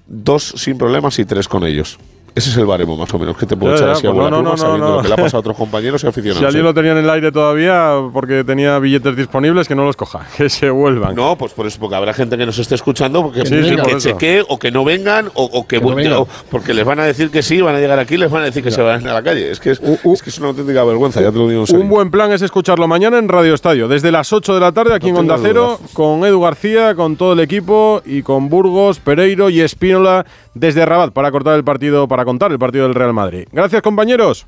dos 0.06 0.54
sin 0.56 0.78
problemas 0.78 1.18
y 1.18 1.24
tres 1.24 1.46
con 1.46 1.64
ellos. 1.64 1.98
Ese 2.38 2.50
es 2.50 2.56
el 2.56 2.66
baremo, 2.66 2.96
más 2.96 3.12
o 3.12 3.18
menos, 3.18 3.36
que 3.36 3.46
te 3.46 3.56
puedo 3.56 3.74
echar 3.74 3.90
así 3.90 4.06
a 4.06 4.12
pues 4.12 4.30
no, 4.30 4.42
no, 4.42 4.56
sabiendo 4.56 4.88
no, 4.88 4.96
lo 4.96 5.02
que 5.02 5.08
le 5.08 5.14
ha 5.14 5.16
pasado 5.16 5.38
a 5.38 5.40
otros 5.40 5.56
compañeros 5.56 6.04
y 6.04 6.06
aficionados. 6.06 6.38
Si 6.40 6.44
alguien 6.46 6.64
lo 6.64 6.72
tenía 6.74 6.92
en 6.92 6.98
el 6.98 7.10
aire 7.10 7.32
todavía 7.32 7.94
porque 8.12 8.44
tenía 8.44 8.78
billetes 8.78 9.16
disponibles, 9.16 9.66
que 9.66 9.74
no 9.74 9.84
los 9.84 9.96
coja, 9.96 10.26
que 10.36 10.48
se 10.48 10.70
vuelvan. 10.70 11.14
No, 11.14 11.36
pues 11.36 11.52
por 11.52 11.66
eso, 11.66 11.78
porque 11.80 11.96
habrá 11.96 12.14
gente 12.14 12.36
que 12.38 12.46
nos 12.46 12.58
esté 12.58 12.74
escuchando 12.76 13.22
porque 13.22 13.44
Sí, 13.44 13.62
sí, 13.64 13.76
que 13.76 13.96
chequee 13.98 14.44
o 14.48 14.58
que 14.58 14.70
no 14.70 14.84
vengan 14.84 15.28
o, 15.34 15.44
o 15.44 15.66
que, 15.66 15.78
Que 15.80 15.84
no 15.84 15.94
vengan. 15.94 16.12
o- 16.18 16.28
porque 16.50 16.72
les 16.74 16.84
van 16.84 17.00
a 17.00 17.04
decir 17.04 17.30
que 17.30 17.42
sí, 17.42 17.60
van 17.60 17.74
a 17.74 17.80
llegar 17.80 17.98
aquí 17.98 18.16
les 18.16 18.30
van 18.30 18.42
a 18.42 18.44
decir 18.46 18.62
que 18.62 18.70
se 18.70 18.80
van 18.82 19.06
a 19.06 19.12
la 19.14 19.22
calle. 19.22 19.50
Es 19.50 19.58
que 19.60 19.70
es, 19.72 19.80
U- 19.80 19.98
u- 20.04 20.12
es 20.14 20.22
que 20.22 20.30
es 20.30 20.38
una 20.38 20.48
auténtica 20.48 20.84
vergüenza, 20.84 21.20
ya 21.20 21.32
te 21.32 21.38
lo 21.38 21.48
digo 21.48 21.62
en 21.62 21.66
serio. 21.66 21.82
Un 21.82 21.88
buen 21.88 22.10
plan 22.10 22.30
es 22.32 22.42
escucharlo 22.42 22.86
mañana 22.86 23.18
en 23.18 23.28
Radio 23.28 23.54
Estadio, 23.54 23.88
desde 23.88 24.12
las 24.12 24.32
8 24.32 24.54
de 24.54 24.60
la 24.60 24.72
tarde 24.72 24.94
aquí 24.94 25.06
No 25.10 25.20
en 25.20 25.30
Onda 25.30 25.38
Cero, 25.42 25.80
con 25.92 26.24
Edu 26.24 26.40
García, 26.40 26.94
con 26.94 27.16
todo 27.16 27.32
el 27.32 27.40
equipo 27.40 28.02
y 28.04 28.22
con 28.22 28.48
Burgos, 28.48 29.00
Pereiro 29.00 29.50
y 29.50 29.60
Espínola 29.60 30.24
desde 30.54 30.84
Rabat 30.84 31.12
para 31.12 31.30
cortar 31.30 31.54
el 31.54 31.64
partido, 31.64 32.08
para 32.08 32.24
contar 32.28 32.52
el 32.52 32.58
partido 32.58 32.84
del 32.84 32.94
Real 32.94 33.14
Madrid. 33.14 33.48
Gracias 33.50 33.80
compañeros. 33.80 34.46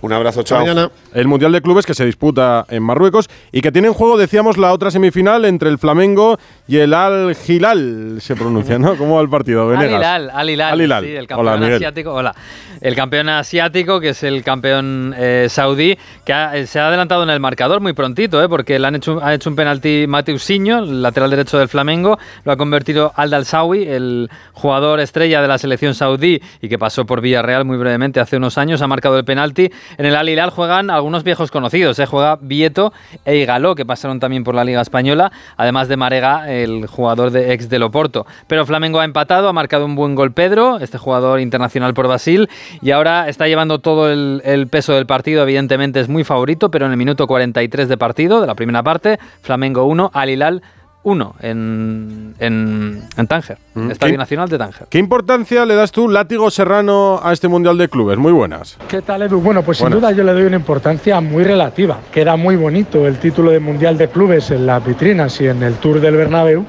Un 0.00 0.12
abrazo, 0.12 0.42
chao. 0.44 0.60
mañana. 0.60 0.90
El 1.12 1.26
Mundial 1.26 1.50
de 1.50 1.60
Clubes 1.60 1.84
que 1.84 1.92
se 1.94 2.04
disputa 2.04 2.64
en 2.68 2.82
Marruecos 2.84 3.28
y 3.50 3.60
que 3.60 3.72
tiene 3.72 3.88
en 3.88 3.94
juego, 3.94 4.16
decíamos, 4.16 4.56
la 4.56 4.72
otra 4.72 4.90
semifinal 4.92 5.44
entre 5.44 5.70
el 5.70 5.78
Flamengo 5.78 6.38
y 6.68 6.76
el 6.76 6.94
Al 6.94 7.36
Hilal, 7.46 8.18
se 8.20 8.36
pronuncia, 8.36 8.78
¿no? 8.78 8.96
¿Cómo 8.96 9.16
va 9.16 9.22
el 9.22 9.28
partido? 9.28 9.62
Al 9.62 9.76
Venegas. 9.76 9.98
Hilal, 9.98 10.30
Al 10.30 10.50
Hilal, 10.50 10.72
Al 10.72 10.80
Hilal. 10.82 11.04
sí, 11.04 11.10
el 11.10 11.24
Hola, 11.24 11.26
campeón 11.26 11.60
Miguel. 11.60 11.74
asiático. 11.76 12.12
Hola. 12.14 12.34
El 12.80 12.94
campeón 12.94 13.28
asiático, 13.28 13.98
que 14.00 14.10
es 14.10 14.22
el 14.22 14.44
campeón 14.44 15.12
eh, 15.18 15.46
saudí, 15.50 15.98
que 16.24 16.32
ha- 16.32 16.56
eh, 16.56 16.66
se 16.68 16.78
ha 16.78 16.86
adelantado 16.86 17.24
en 17.24 17.30
el 17.30 17.40
marcador 17.40 17.80
muy 17.80 17.92
prontito, 17.92 18.40
¿eh? 18.40 18.48
porque 18.48 18.78
le 18.78 18.86
han 18.86 18.94
hecho, 18.94 19.18
ha 19.20 19.34
hecho 19.34 19.50
un 19.50 19.56
penalti 19.56 20.04
Mateusinho, 20.06 20.78
el 20.78 21.02
lateral 21.02 21.30
derecho 21.30 21.58
del 21.58 21.66
Flamengo, 21.68 22.18
lo 22.44 22.52
ha 22.52 22.56
convertido 22.56 23.12
Al 23.16 23.30
Dalsawi, 23.30 23.82
el 23.88 24.30
jugador 24.52 25.00
estrella 25.00 25.42
de 25.42 25.48
la 25.48 25.58
selección 25.58 25.94
saudí 25.94 26.40
y 26.62 26.68
que 26.68 26.78
pasó 26.78 27.04
por 27.04 27.20
Villarreal 27.20 27.64
muy 27.64 27.78
brevemente 27.78 28.20
hace 28.20 28.36
unos 28.36 28.58
años, 28.58 28.80
ha 28.80 28.86
marcado 28.86 29.18
el 29.18 29.24
penalti. 29.24 29.70
En 29.96 30.06
el 30.06 30.14
Al 30.14 30.28
Hilal 30.28 30.50
juegan 30.50 30.90
algunos 30.90 31.24
viejos 31.24 31.50
conocidos, 31.50 31.98
¿eh? 31.98 32.06
juega 32.06 32.38
Vieto 32.40 32.92
e 33.24 33.36
Igaló, 33.36 33.74
que 33.74 33.86
pasaron 33.86 34.20
también 34.20 34.44
por 34.44 34.54
la 34.54 34.64
Liga 34.64 34.80
Española, 34.80 35.32
además 35.56 35.88
de 35.88 35.96
Marega, 35.96 36.50
el 36.50 36.86
jugador 36.86 37.30
de 37.30 37.52
ex 37.52 37.68
del 37.68 37.82
Oporto. 37.82 38.26
Pero 38.46 38.66
Flamengo 38.66 39.00
ha 39.00 39.04
empatado, 39.04 39.48
ha 39.48 39.52
marcado 39.52 39.86
un 39.86 39.94
buen 39.94 40.14
gol 40.14 40.32
Pedro, 40.32 40.78
este 40.78 40.98
jugador 40.98 41.40
internacional 41.40 41.94
por 41.94 42.06
Brasil, 42.08 42.48
y 42.82 42.90
ahora 42.90 43.28
está 43.28 43.46
llevando 43.48 43.78
todo 43.78 44.10
el, 44.10 44.42
el 44.44 44.68
peso 44.68 44.92
del 44.92 45.06
partido, 45.06 45.42
evidentemente 45.42 46.00
es 46.00 46.08
muy 46.08 46.24
favorito, 46.24 46.70
pero 46.70 46.86
en 46.86 46.92
el 46.92 46.98
minuto 46.98 47.26
43 47.26 47.88
de 47.88 47.96
partido, 47.96 48.40
de 48.40 48.46
la 48.46 48.54
primera 48.54 48.82
parte, 48.82 49.18
Flamengo 49.42 49.84
1, 49.84 50.10
Al 50.12 50.30
Hilal 50.30 50.62
1 51.04 51.34
en, 51.40 52.34
en, 52.38 53.02
en 53.16 53.26
Tánger, 53.26 53.58
Mm, 53.74 53.90
Estadio 53.92 54.14
¿qué? 54.14 54.18
Nacional 54.18 54.48
de 54.48 54.58
Tánger. 54.58 54.86
¿Qué 54.90 54.98
importancia 54.98 55.64
le 55.64 55.74
das 55.76 55.92
tú, 55.92 56.08
Látigo 56.08 56.50
Serrano, 56.50 57.20
a 57.22 57.32
este 57.32 57.48
Mundial 57.48 57.78
de 57.78 57.88
Clubes? 57.88 58.18
Muy 58.18 58.32
buenas. 58.32 58.76
¿Qué 58.88 59.00
tal, 59.02 59.22
Edu? 59.22 59.40
Bueno, 59.40 59.62
pues 59.62 59.78
Buenas. 59.80 59.96
sin 59.96 60.00
duda 60.00 60.12
yo 60.12 60.24
le 60.24 60.32
doy 60.32 60.42
una 60.42 60.56
importancia 60.56 61.20
muy 61.20 61.44
relativa. 61.44 61.98
Queda 62.12 62.36
muy 62.36 62.56
bonito 62.56 63.06
el 63.06 63.18
título 63.18 63.50
de 63.52 63.60
Mundial 63.60 63.96
de 63.96 64.08
Clubes 64.08 64.50
en 64.50 64.66
las 64.66 64.84
vitrinas 64.84 65.40
y 65.40 65.46
en 65.46 65.62
el 65.62 65.74
Tour 65.74 66.00
del 66.00 66.16
Bernabéu, 66.16 66.64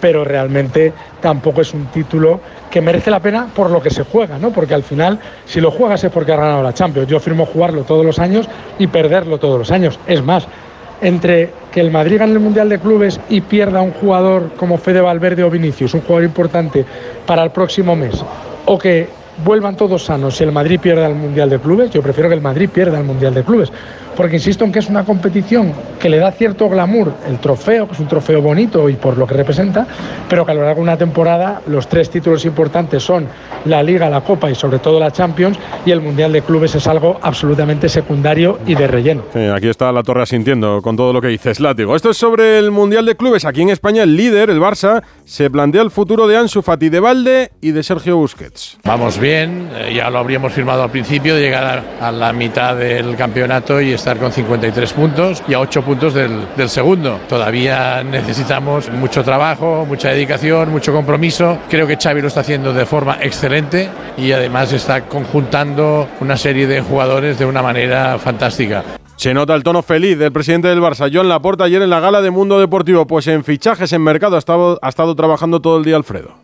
pero 0.00 0.24
realmente 0.24 0.92
tampoco 1.20 1.60
es 1.60 1.72
un 1.74 1.86
título 1.86 2.40
que 2.70 2.80
merece 2.80 3.10
la 3.10 3.20
pena 3.20 3.46
por 3.54 3.70
lo 3.70 3.80
que 3.80 3.90
se 3.90 4.04
juega, 4.04 4.38
¿no? 4.38 4.50
Porque 4.50 4.74
al 4.74 4.82
final, 4.82 5.18
si 5.46 5.60
lo 5.60 5.70
juegas 5.70 6.02
es 6.02 6.10
porque 6.10 6.32
has 6.32 6.38
ganado 6.40 6.62
la 6.62 6.72
Champions. 6.74 7.08
Yo 7.08 7.20
firmo 7.20 7.46
jugarlo 7.46 7.82
todos 7.84 8.04
los 8.04 8.18
años 8.18 8.48
y 8.78 8.86
perderlo 8.86 9.38
todos 9.38 9.58
los 9.58 9.70
años. 9.70 9.98
Es 10.06 10.22
más, 10.22 10.46
entre 11.00 11.50
que 11.72 11.80
el 11.80 11.90
Madrid 11.90 12.18
gane 12.18 12.32
el 12.32 12.40
Mundial 12.40 12.68
de 12.68 12.78
Clubes 12.78 13.20
y 13.28 13.40
pierda 13.40 13.82
un 13.82 13.92
jugador 13.92 14.52
como 14.56 14.78
Fede 14.78 15.00
Valverde 15.00 15.42
o 15.44 15.50
Vinicius, 15.50 15.94
un 15.94 16.02
jugador 16.02 16.24
importante 16.24 16.84
para 17.26 17.42
el 17.42 17.50
próximo 17.50 17.96
mes, 17.96 18.24
o 18.66 18.78
que 18.78 19.08
vuelvan 19.44 19.76
todos 19.76 20.04
sanos 20.04 20.40
y 20.40 20.44
el 20.44 20.52
Madrid 20.52 20.78
pierda 20.80 21.06
el 21.06 21.14
Mundial 21.14 21.50
de 21.50 21.58
Clubes, 21.58 21.90
yo 21.90 22.02
prefiero 22.02 22.28
que 22.28 22.36
el 22.36 22.40
Madrid 22.40 22.68
pierda 22.72 22.98
el 22.98 23.04
Mundial 23.04 23.34
de 23.34 23.42
Clubes, 23.42 23.72
porque 24.16 24.36
insisto 24.36 24.64
en 24.64 24.72
que 24.72 24.78
es 24.78 24.88
una 24.88 25.04
competición 25.04 25.72
que 26.00 26.08
le 26.08 26.18
da 26.18 26.32
cierto 26.32 26.68
glamour, 26.68 27.12
el 27.28 27.38
trofeo, 27.38 27.86
que 27.86 27.94
es 27.94 28.00
un 28.00 28.08
trofeo 28.08 28.42
bonito 28.42 28.88
y 28.88 28.94
por 28.94 29.16
lo 29.16 29.26
que 29.26 29.34
representa, 29.34 29.86
pero 30.28 30.44
que 30.44 30.52
a 30.52 30.54
lo 30.54 30.62
largo 30.62 30.76
de 30.76 30.82
una 30.82 30.96
temporada 30.96 31.62
los 31.66 31.88
tres 31.88 32.10
títulos 32.10 32.44
importantes 32.44 33.02
son 33.02 33.26
la 33.64 33.82
Liga, 33.82 34.10
la 34.10 34.20
Copa 34.20 34.50
y 34.50 34.54
sobre 34.54 34.78
todo 34.78 35.00
la 35.00 35.10
Champions, 35.10 35.58
y 35.86 35.90
el 35.90 36.00
Mundial 36.00 36.32
de 36.32 36.42
Clubes 36.42 36.74
es 36.74 36.86
algo 36.86 37.18
absolutamente 37.22 37.88
secundario 37.88 38.58
y 38.66 38.74
de 38.74 38.86
relleno. 38.86 39.22
Sí, 39.32 39.40
aquí 39.40 39.68
está 39.68 39.90
la 39.92 40.02
torre 40.02 40.22
asintiendo 40.22 40.82
con 40.82 40.96
todo 40.96 41.12
lo 41.12 41.20
que 41.20 41.28
dices, 41.28 41.60
Látigo. 41.60 41.96
Esto 41.96 42.10
es 42.10 42.16
sobre 42.16 42.58
el 42.58 42.70
Mundial 42.70 43.06
de 43.06 43.16
Clubes. 43.16 43.44
Aquí 43.44 43.62
en 43.62 43.70
España, 43.70 44.02
el 44.02 44.16
líder, 44.16 44.50
el 44.50 44.60
Barça, 44.60 45.02
se 45.24 45.50
plantea 45.50 45.82
el 45.82 45.90
futuro 45.90 46.26
de 46.26 46.36
Ansu 46.36 46.62
Fati, 46.62 46.88
de 46.88 47.00
Valde 47.00 47.50
y 47.60 47.70
de 47.70 47.82
Sergio 47.82 48.16
Busquets. 48.16 48.78
Vamos 48.84 49.18
bien, 49.18 49.68
eh, 49.74 49.94
ya 49.94 50.10
lo 50.10 50.18
habríamos 50.18 50.52
firmado 50.52 50.82
al 50.82 50.90
principio, 50.90 51.38
llegar 51.38 51.84
a, 52.00 52.08
a 52.08 52.12
la 52.12 52.32
mitad 52.32 52.76
del 52.76 53.16
campeonato 53.16 53.80
y 53.80 53.92
estar 54.04 54.18
con 54.18 54.30
53 54.30 54.92
puntos 54.92 55.42
y 55.48 55.54
a 55.54 55.60
8 55.60 55.80
puntos 55.80 56.12
del, 56.12 56.46
del 56.58 56.68
segundo. 56.68 57.20
Todavía 57.26 58.04
necesitamos 58.04 58.90
mucho 58.90 59.24
trabajo, 59.24 59.86
mucha 59.88 60.10
dedicación, 60.10 60.70
mucho 60.70 60.92
compromiso. 60.92 61.56
Creo 61.70 61.86
que 61.86 61.96
Xavi 61.96 62.20
lo 62.20 62.28
está 62.28 62.40
haciendo 62.40 62.74
de 62.74 62.84
forma 62.84 63.16
excelente 63.22 63.88
y 64.18 64.32
además 64.32 64.70
está 64.74 65.06
conjuntando 65.06 66.06
una 66.20 66.36
serie 66.36 66.66
de 66.66 66.82
jugadores 66.82 67.38
de 67.38 67.46
una 67.46 67.62
manera 67.62 68.18
fantástica. 68.18 68.84
Se 69.16 69.32
nota 69.32 69.54
el 69.54 69.62
tono 69.62 69.80
feliz 69.80 70.18
del 70.18 70.32
presidente 70.32 70.68
del 70.68 70.82
Barça, 70.82 71.10
Joan 71.10 71.30
Laporta, 71.30 71.64
ayer 71.64 71.80
en 71.80 71.88
la 71.88 72.00
gala 72.00 72.20
de 72.20 72.30
Mundo 72.30 72.60
Deportivo. 72.60 73.06
Pues 73.06 73.26
en 73.28 73.42
fichajes 73.42 73.90
en 73.94 74.02
mercado 74.02 74.36
ha 74.36 74.38
estado, 74.38 74.78
ha 74.82 74.88
estado 74.90 75.16
trabajando 75.16 75.60
todo 75.60 75.78
el 75.78 75.84
día 75.84 75.96
Alfredo. 75.96 76.43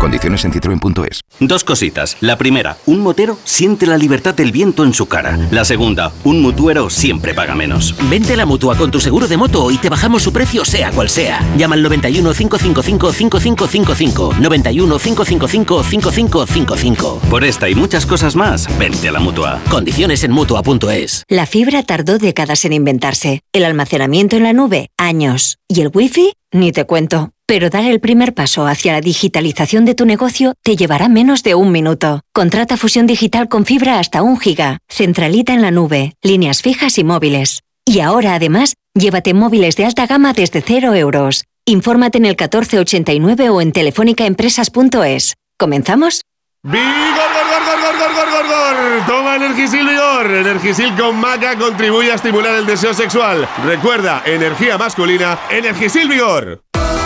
Condiciones 0.00 0.44
en 0.44 0.52
citroen.es. 0.52 1.20
Dos 1.40 1.64
cositas. 1.64 2.16
La 2.20 2.38
primera, 2.38 2.76
un 2.86 3.00
motero 3.00 3.38
siente 3.44 3.86
la 3.86 3.96
libertad 3.96 4.34
del 4.34 4.52
viento 4.52 4.84
en 4.84 4.94
su 4.94 5.06
cara. 5.06 5.38
La 5.50 5.64
segunda, 5.64 6.12
un 6.24 6.40
mutuero 6.40 6.88
siempre 6.90 7.34
paga 7.34 7.54
menos. 7.54 7.94
Vente 8.08 8.34
a 8.34 8.36
la 8.36 8.46
mutua 8.46 8.76
con 8.76 8.90
tu 8.90 9.00
seguro 9.00 9.26
de 9.26 9.36
moto 9.36 9.70
y 9.70 9.78
te 9.78 9.88
bajamos 9.88 10.22
su 10.22 10.32
precio 10.32 10.64
sea 10.64 10.90
cual 10.92 11.08
sea. 11.08 11.40
Llama 11.56 11.74
al 11.74 11.82
91 11.82 12.32
555 12.32 13.12
5555. 13.12 14.34
91 14.40 14.98
555 14.98 15.82
5555. 15.82 17.20
Por 17.28 17.44
esta 17.44 17.68
y 17.68 17.74
muchas 17.74 18.06
cosas 18.06 18.36
más, 18.36 18.66
vente 18.78 19.08
a 19.08 19.12
la 19.12 19.20
mutua. 19.20 19.60
Condiciones 19.70 20.22
en 20.24 20.32
mutua.es. 20.32 21.24
La 21.28 21.46
fibra 21.46 21.82
tardó 21.82 22.18
décadas 22.18 22.64
en 22.64 22.72
inventarse. 22.72 23.40
El 23.52 23.64
almacenamiento 23.64 24.36
en 24.36 24.44
la 24.44 24.52
nube, 24.52 24.90
años. 24.96 25.58
Y 25.68 25.80
el 25.80 25.90
wifi, 25.92 26.34
ni 26.52 26.72
te 26.72 26.84
cuento. 26.84 27.30
Pero 27.48 27.70
dar 27.70 27.84
el 27.84 27.98
primer 27.98 28.34
paso 28.34 28.66
hacia 28.66 28.92
la 28.92 29.00
digitalización 29.00 29.86
de 29.86 29.94
tu 29.94 30.04
negocio 30.04 30.52
te 30.62 30.76
llevará 30.76 31.08
menos 31.08 31.42
de 31.42 31.54
un 31.54 31.72
minuto. 31.72 32.20
Contrata 32.34 32.76
fusión 32.76 33.06
digital 33.06 33.48
con 33.48 33.64
fibra 33.64 33.98
hasta 33.98 34.20
un 34.20 34.38
giga, 34.38 34.80
centralita 34.86 35.54
en 35.54 35.62
la 35.62 35.70
nube, 35.70 36.12
líneas 36.22 36.60
fijas 36.60 36.98
y 36.98 37.04
móviles. 37.04 37.62
Y 37.86 38.00
ahora, 38.00 38.34
además, 38.34 38.74
llévate 38.92 39.32
móviles 39.32 39.76
de 39.76 39.86
alta 39.86 40.06
gama 40.06 40.34
desde 40.34 40.60
0 40.60 40.94
euros. 40.94 41.44
Infórmate 41.64 42.18
en 42.18 42.26
el 42.26 42.32
1489 42.32 43.48
o 43.48 43.62
en 43.62 43.72
telefónicaempresas.es. 43.72 45.32
¿Comenzamos? 45.58 46.20
¡Vigor, 46.64 46.82
gor, 46.82 47.96
gor, 47.96 48.14
gor, 48.14 48.30
gor, 48.30 48.46
gor! 48.46 49.06
Toma 49.06 49.36
Energisil 49.36 49.88
Vigor. 49.88 50.30
Energisil 50.30 50.94
con 50.96 51.16
maca 51.16 51.56
contribuye 51.56 52.12
a 52.12 52.16
estimular 52.16 52.56
el 52.56 52.66
deseo 52.66 52.92
sexual. 52.92 53.48
Recuerda, 53.64 54.22
energía 54.26 54.76
masculina, 54.76 55.38
Energisil 55.48 56.08
Vigor. 56.08 56.62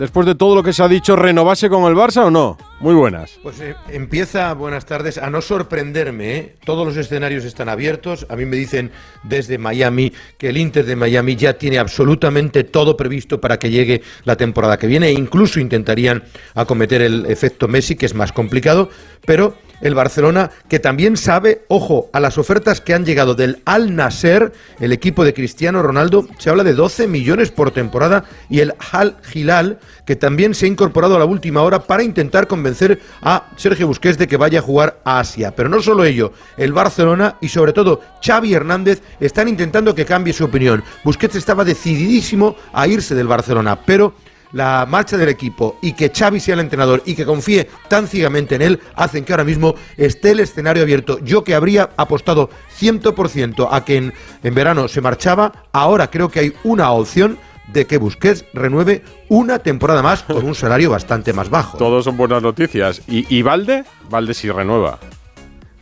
después 0.00 0.26
de 0.26 0.34
todo 0.34 0.54
lo 0.54 0.62
que 0.62 0.72
se 0.72 0.82
ha 0.82 0.88
dicho, 0.88 1.14
renovase 1.14 1.68
con 1.68 1.84
el 1.84 1.94
Barça 1.94 2.24
o 2.24 2.30
no? 2.30 2.56
Muy 2.80 2.94
buenas. 2.94 3.38
Pues 3.42 3.60
eh, 3.60 3.74
empieza, 3.90 4.54
buenas 4.54 4.86
tardes, 4.86 5.18
a 5.18 5.28
no 5.28 5.42
sorprenderme. 5.42 6.36
¿eh? 6.36 6.56
Todos 6.64 6.86
los 6.86 6.96
escenarios 6.96 7.44
están 7.44 7.68
abiertos. 7.68 8.26
A 8.30 8.36
mí 8.36 8.46
me 8.46 8.56
dicen 8.56 8.90
desde 9.22 9.58
Miami 9.58 10.14
que 10.38 10.48
el 10.48 10.56
Inter 10.56 10.86
de 10.86 10.96
Miami 10.96 11.36
ya 11.36 11.58
tiene 11.58 11.78
absolutamente 11.78 12.64
todo 12.64 12.96
previsto 12.96 13.38
para 13.38 13.58
que 13.58 13.68
llegue 13.68 14.00
la 14.24 14.36
temporada 14.36 14.78
que 14.78 14.86
viene. 14.86 15.08
E 15.08 15.12
incluso 15.12 15.60
intentarían 15.60 16.24
acometer 16.54 17.02
el 17.02 17.26
efecto 17.26 17.68
Messi, 17.68 17.96
que 17.96 18.06
es 18.06 18.14
más 18.14 18.32
complicado. 18.32 18.88
Pero 19.26 19.58
el 19.80 19.94
Barcelona, 19.94 20.50
que 20.68 20.78
también 20.78 21.16
sabe, 21.16 21.64
ojo, 21.68 22.10
a 22.12 22.20
las 22.20 22.38
ofertas 22.38 22.80
que 22.80 22.94
han 22.94 23.04
llegado 23.04 23.34
del 23.34 23.62
Al 23.64 23.94
Nasser, 23.94 24.52
el 24.78 24.92
equipo 24.92 25.24
de 25.24 25.34
Cristiano 25.34 25.82
Ronaldo, 25.82 26.26
se 26.38 26.50
habla 26.50 26.64
de 26.64 26.74
12 26.74 27.08
millones 27.08 27.50
por 27.50 27.70
temporada, 27.70 28.24
y 28.48 28.60
el 28.60 28.74
Al 28.92 29.16
Hilal, 29.32 29.78
que 30.10 30.16
también 30.16 30.56
se 30.56 30.66
ha 30.66 30.68
incorporado 30.68 31.14
a 31.14 31.20
la 31.20 31.24
última 31.24 31.62
hora 31.62 31.84
para 31.84 32.02
intentar 32.02 32.48
convencer 32.48 33.00
a 33.22 33.44
Sergio 33.54 33.86
Busquets 33.86 34.18
de 34.18 34.26
que 34.26 34.36
vaya 34.36 34.58
a 34.58 34.62
jugar 34.62 35.00
a 35.04 35.20
Asia. 35.20 35.54
Pero 35.54 35.68
no 35.68 35.80
solo 35.80 36.02
ello, 36.02 36.32
el 36.56 36.72
Barcelona 36.72 37.36
y 37.40 37.46
sobre 37.46 37.72
todo 37.72 38.00
Xavi 38.20 38.52
Hernández 38.52 39.02
están 39.20 39.46
intentando 39.46 39.94
que 39.94 40.04
cambie 40.04 40.32
su 40.32 40.46
opinión. 40.46 40.82
Busquets 41.04 41.36
estaba 41.36 41.64
decididísimo 41.64 42.56
a 42.72 42.88
irse 42.88 43.14
del 43.14 43.28
Barcelona, 43.28 43.78
pero 43.86 44.14
la 44.50 44.84
marcha 44.84 45.16
del 45.16 45.28
equipo 45.28 45.78
y 45.80 45.92
que 45.92 46.10
Xavi 46.10 46.40
sea 46.40 46.54
el 46.54 46.60
entrenador 46.60 47.04
y 47.06 47.14
que 47.14 47.24
confíe 47.24 47.68
tan 47.86 48.08
ciegamente 48.08 48.56
en 48.56 48.62
él 48.62 48.80
hacen 48.96 49.24
que 49.24 49.32
ahora 49.32 49.44
mismo 49.44 49.76
esté 49.96 50.32
el 50.32 50.40
escenario 50.40 50.82
abierto. 50.82 51.20
Yo 51.22 51.44
que 51.44 51.54
habría 51.54 51.90
apostado 51.96 52.50
100% 52.80 53.68
a 53.70 53.84
que 53.84 53.96
en, 53.96 54.12
en 54.42 54.54
verano 54.56 54.88
se 54.88 55.00
marchaba, 55.00 55.66
ahora 55.70 56.10
creo 56.10 56.30
que 56.30 56.40
hay 56.40 56.52
una 56.64 56.90
opción 56.90 57.38
de 57.72 57.86
que 57.86 57.98
Busquets 57.98 58.44
renueve 58.52 59.02
una 59.28 59.58
temporada 59.60 60.02
más 60.02 60.22
con 60.22 60.44
un 60.44 60.54
salario 60.54 60.90
bastante 60.90 61.32
más 61.32 61.50
bajo. 61.50 61.78
Todos 61.78 62.04
son 62.04 62.16
buenas 62.16 62.42
noticias. 62.42 63.02
¿Y, 63.08 63.26
y 63.34 63.42
Valde? 63.42 63.84
Valde 64.08 64.34
sí 64.34 64.50
renueva. 64.50 64.98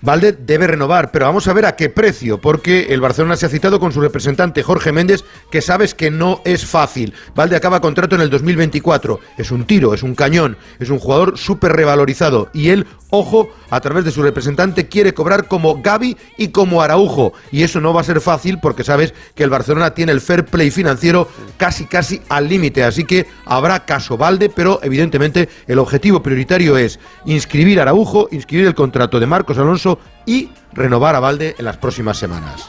Valde 0.00 0.32
debe 0.32 0.68
renovar, 0.68 1.10
pero 1.10 1.26
vamos 1.26 1.48
a 1.48 1.52
ver 1.52 1.66
a 1.66 1.74
qué 1.74 1.88
precio, 1.90 2.40
porque 2.40 2.86
el 2.90 3.00
Barcelona 3.00 3.34
se 3.34 3.46
ha 3.46 3.48
citado 3.48 3.80
con 3.80 3.90
su 3.90 4.00
representante 4.00 4.62
Jorge 4.62 4.92
Méndez, 4.92 5.24
que 5.50 5.60
sabes 5.60 5.92
que 5.92 6.08
no 6.08 6.40
es 6.44 6.64
fácil. 6.64 7.14
Valde 7.34 7.56
acaba 7.56 7.80
contrato 7.80 8.14
en 8.14 8.20
el 8.20 8.30
2024, 8.30 9.18
es 9.36 9.50
un 9.50 9.64
tiro, 9.64 9.94
es 9.94 10.04
un 10.04 10.14
cañón, 10.14 10.56
es 10.78 10.90
un 10.90 11.00
jugador 11.00 11.36
súper 11.36 11.72
revalorizado 11.72 12.48
y 12.52 12.68
él, 12.68 12.86
ojo, 13.10 13.50
a 13.70 13.80
través 13.80 14.04
de 14.04 14.12
su 14.12 14.22
representante 14.22 14.86
quiere 14.86 15.14
cobrar 15.14 15.48
como 15.48 15.82
Gaby 15.82 16.16
y 16.36 16.48
como 16.48 16.80
Araujo, 16.80 17.32
y 17.50 17.64
eso 17.64 17.80
no 17.80 17.92
va 17.92 18.02
a 18.02 18.04
ser 18.04 18.20
fácil 18.20 18.60
porque 18.60 18.84
sabes 18.84 19.14
que 19.34 19.42
el 19.42 19.50
Barcelona 19.50 19.94
tiene 19.94 20.12
el 20.12 20.20
fair 20.20 20.44
play 20.44 20.70
financiero 20.70 21.28
casi 21.56 21.86
casi 21.86 22.22
al 22.28 22.48
límite, 22.48 22.84
así 22.84 23.04
que 23.04 23.26
habrá 23.44 23.84
caso 23.84 24.16
Valde, 24.16 24.48
pero 24.48 24.78
evidentemente 24.84 25.48
el 25.66 25.80
objetivo 25.80 26.22
prioritario 26.22 26.76
es 26.76 27.00
inscribir 27.24 27.80
Araujo, 27.80 28.28
inscribir 28.30 28.68
el 28.68 28.76
contrato 28.76 29.18
de 29.18 29.26
Marcos 29.26 29.58
Alonso 29.58 29.87
y 30.26 30.50
renovar 30.72 31.14
a 31.14 31.20
Valde 31.20 31.54
en 31.58 31.64
las 31.64 31.76
próximas 31.76 32.18
semanas. 32.18 32.68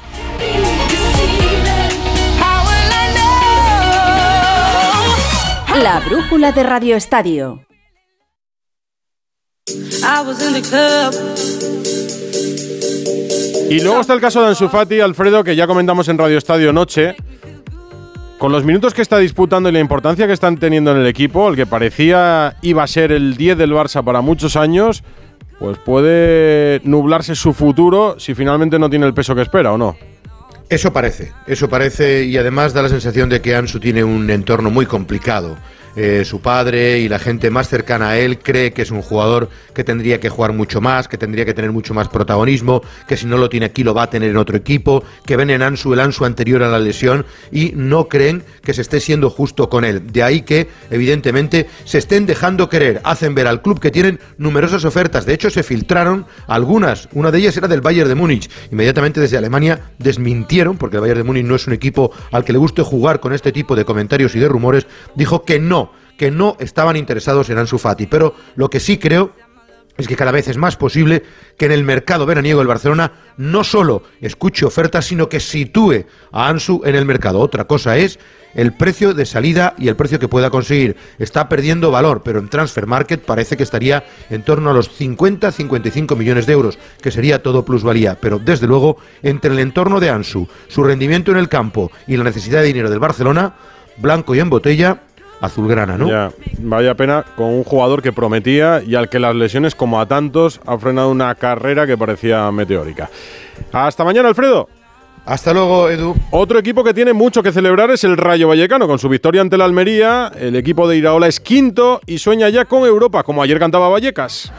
La 5.84 6.02
brújula 6.02 6.52
de 6.52 6.64
Radio 6.64 6.96
Estadio. 6.96 7.66
Y 13.70 13.82
luego 13.82 14.02
está 14.02 14.14
el 14.14 14.22
caso 14.22 14.42
de 14.42 14.48
Ansu 14.48 14.68
Fati, 14.68 15.00
Alfredo, 15.00 15.44
que 15.44 15.56
ya 15.56 15.68
comentamos 15.68 16.08
en 16.10 16.18
Radio 16.18 16.38
Estadio 16.38 16.74
Noche. 16.74 17.16
Con 18.40 18.52
los 18.52 18.64
minutos 18.64 18.94
que 18.94 19.02
está 19.02 19.18
disputando 19.20 19.70
y 19.70 19.72
la 19.72 19.80
importancia 19.80 20.26
que 20.26 20.34
están 20.34 20.58
teniendo 20.58 20.92
en 20.92 20.98
el 20.98 21.08
equipo, 21.08 21.50
el 21.50 21.56
que 21.56 21.66
parecía 21.66 22.56
iba 22.62 22.84
a 22.84 22.88
ser 22.88 23.12
el 23.12 23.36
10 23.38 23.58
del 23.58 23.74
Barça 23.74 24.04
para 24.04 24.22
muchos 24.22 24.56
años, 24.56 25.04
pues 25.60 25.78
puede 25.78 26.82
nublarse 26.86 27.36
su 27.36 27.54
futuro 27.54 28.16
si 28.18 28.34
finalmente 28.34 28.80
no 28.80 28.90
tiene 28.90 29.06
el 29.06 29.14
peso 29.14 29.36
que 29.36 29.42
espera 29.42 29.74
o 29.74 29.78
no. 29.78 29.98
Eso 30.70 30.94
parece, 30.94 31.34
eso 31.48 31.68
parece 31.68 32.24
y 32.26 32.38
además 32.38 32.74
da 32.74 32.84
la 32.84 32.90
sensación 32.90 33.28
de 33.28 33.42
que 33.42 33.56
Ansu 33.56 33.80
tiene 33.80 34.04
un 34.04 34.30
entorno 34.30 34.70
muy 34.70 34.86
complicado. 34.86 35.58
Eh, 35.96 36.24
su 36.24 36.40
padre 36.40 37.00
y 37.00 37.10
la 37.10 37.20
gente 37.20 37.50
más 37.50 37.68
cercana 37.68 38.10
a 38.10 38.18
él 38.18 38.40
cree 38.40 38.72
que 38.74 38.84
es 38.84 38.92
un 38.92 39.02
jugador 39.02 39.50
que 39.74 39.84
tendría 39.84 40.20
que 40.20 40.30
jugar 40.30 40.54
mucho 40.54 40.82
más, 40.82 41.08
que 41.08 41.18
tendría 41.18 41.46
que 41.46 41.54
tener 41.54 41.72
mucho 41.72 41.94
más 41.94 42.10
protagonismo, 42.10 42.82
que 43.08 43.18
si 43.18 43.26
no 43.26 43.38
lo 43.38 43.50
tiene 43.50 43.66
aquí 43.66 43.84
lo 43.84 43.94
va 43.94 44.04
a 44.04 44.10
tener 44.10 44.30
en 44.30 44.38
otro 44.38 44.56
equipo, 44.56 45.04
que 45.26 45.36
ven 45.36 45.50
en 45.50 45.62
Ansu 45.62 45.94
el 45.94 46.00
Ansu 46.00 46.26
anterior 46.26 46.64
a 46.64 46.70
la 46.70 46.80
lesión 46.80 47.26
y 47.52 47.74
no 47.76 48.08
creen 48.08 48.44
que 48.64 48.74
se 48.74 48.82
esté 48.82 49.00
siendo 49.00 49.30
justo 49.30 49.70
con 49.70 49.84
él. 49.84 50.12
De 50.12 50.24
ahí 50.24 50.42
que, 50.42 50.70
evidentemente, 50.92 51.68
se 51.86 51.98
estén 51.98 52.26
dejando 52.26 52.70
querer, 52.70 53.02
hacen 53.04 53.36
ver 53.36 53.48
al 53.48 53.62
club 53.62 53.80
que 53.80 53.92
tienen 53.92 54.20
numerosas 54.38 54.86
ofertas. 54.86 55.26
De 55.26 55.34
hecho, 55.34 55.50
se 55.50 55.64
filtraron 55.64 56.26
algunas. 56.48 57.10
Una 57.14 57.32
de 57.32 57.40
ellas 57.40 57.58
era 57.58 57.68
del 57.68 57.82
Bayern 57.82 58.10
de 58.10 58.16
Múnich. 58.16 58.50
Inmediatamente 58.72 59.20
desde 59.20 59.38
Alemania 59.38 59.92
desmintieron, 59.98 60.78
porque 60.78 60.98
el 60.98 61.02
Bayern 61.02 61.20
de 61.20 61.24
Múnich 61.24 61.46
no 61.46 61.56
es 61.56 61.68
un 61.68 61.74
equipo 61.74 62.12
al 62.32 62.44
que 62.44 62.54
le 62.54 62.60
guste 62.60 62.84
jugar 62.84 63.20
con 63.20 63.34
este 63.34 63.52
tipo 63.52 63.76
de 63.76 63.86
comentarios 63.86 64.36
y 64.36 64.40
de 64.40 64.48
rumores, 64.48 64.88
dijo 65.16 65.44
que 65.44 65.60
no 65.60 65.89
que 66.20 66.30
no 66.32 66.58
estaban 66.60 66.98
interesados 66.98 67.50
en 67.50 67.58
Ansu 67.58 67.78
Fati. 67.78 68.06
Pero 68.06 68.36
lo 68.56 68.70
que 68.70 68.82
sí 68.82 68.98
creo 68.98 69.32
es 69.98 70.06
que 70.06 70.18
cada 70.18 70.34
vez 70.34 70.50
es 70.50 70.58
más 70.58 70.76
posible 70.76 71.24
que 71.58 71.66
en 71.66 71.72
el 71.72 71.86
mercado 71.86 72.26
veraniego 72.26 72.60
del 72.60 72.68
Barcelona 72.68 73.14
no 73.38 73.64
solo 73.64 74.04
escuche 74.20 74.66
ofertas, 74.66 75.06
sino 75.06 75.30
que 75.30 75.40
sitúe 75.40 76.06
a 76.34 76.50
Ansu 76.50 76.82
en 76.84 76.96
el 76.96 77.06
mercado. 77.06 77.40
Otra 77.40 77.66
cosa 77.66 77.96
es 77.96 78.20
el 78.54 78.74
precio 78.74 79.14
de 79.14 79.26
salida 79.26 79.76
y 79.78 79.88
el 79.88 79.96
precio 79.96 80.20
que 80.20 80.28
pueda 80.28 80.50
conseguir. 80.50 80.98
Está 81.20 81.48
perdiendo 81.48 81.90
valor, 81.90 82.22
pero 82.22 82.40
en 82.40 82.50
Transfer 82.50 82.86
Market 82.86 83.22
parece 83.22 83.56
que 83.56 83.64
estaría 83.64 84.04
en 84.30 84.44
torno 84.44 84.72
a 84.72 84.74
los 84.74 84.92
50-55 85.00 86.18
millones 86.18 86.46
de 86.46 86.54
euros, 86.54 86.78
que 87.02 87.12
sería 87.12 87.42
todo 87.42 87.64
plusvalía. 87.64 88.18
Pero 88.20 88.40
desde 88.40 88.68
luego, 88.68 88.98
entre 89.24 89.52
el 89.52 89.60
entorno 89.60 90.02
de 90.02 90.10
Ansu, 90.10 90.50
su 90.68 90.84
rendimiento 90.84 91.32
en 91.32 91.38
el 91.38 91.48
campo 91.48 91.92
y 92.08 92.18
la 92.18 92.26
necesidad 92.26 92.60
de 92.60 92.68
dinero 92.68 92.90
del 92.90 93.00
Barcelona, 93.00 93.56
blanco 93.98 94.34
y 94.34 94.40
en 94.40 94.50
botella, 94.50 95.02
azulgrana, 95.42 95.98
¿no? 95.98 96.08
Ya, 96.08 96.32
vaya 96.60 96.96
pena 96.96 97.26
con 97.36 97.48
un 97.48 97.64
jugador 97.64 98.02
que 98.02 98.12
prometía 98.12 98.82
y 98.86 98.96
al 98.96 99.10
que 99.10 99.20
las 99.20 99.36
lesiones, 99.36 99.76
como 99.76 100.00
a 100.00 100.06
tantos, 100.06 100.60
ha 100.66 100.78
frenado 100.78 101.10
una 101.10 101.34
carrera 101.36 101.88
que 101.88 101.98
parecía 101.98 102.52
meteórica. 102.52 103.10
Hasta 103.72 104.04
mañana, 104.04 104.30
Alfredo. 104.30 104.68
Hasta 105.26 105.54
luego, 105.54 105.90
Edu. 105.90 106.16
Otro 106.32 106.58
equipo 106.58 106.84
que 106.84 106.94
tiene 106.94 107.14
mucho 107.14 107.44
que 107.44 107.52
celebrar 107.52 107.92
es 107.92 108.04
el 108.04 108.18
Rayo 108.18 108.48
Vallecano. 108.48 108.88
Con 108.88 108.98
su 108.98 109.10
victoria 109.10 109.42
ante 109.42 109.58
la 109.58 109.66
Almería, 109.66 110.32
el 110.40 110.56
equipo 110.56 110.88
de 110.88 110.98
Iraola 110.98 111.28
es 111.28 111.40
quinto 111.40 112.02
y 112.08 112.18
sueña 112.18 112.50
ya 112.50 112.66
con 112.66 112.84
Europa, 112.84 113.22
como 113.24 113.44
ayer 113.44 113.60
cantaba 113.60 113.90
Vallecas. 113.90 114.52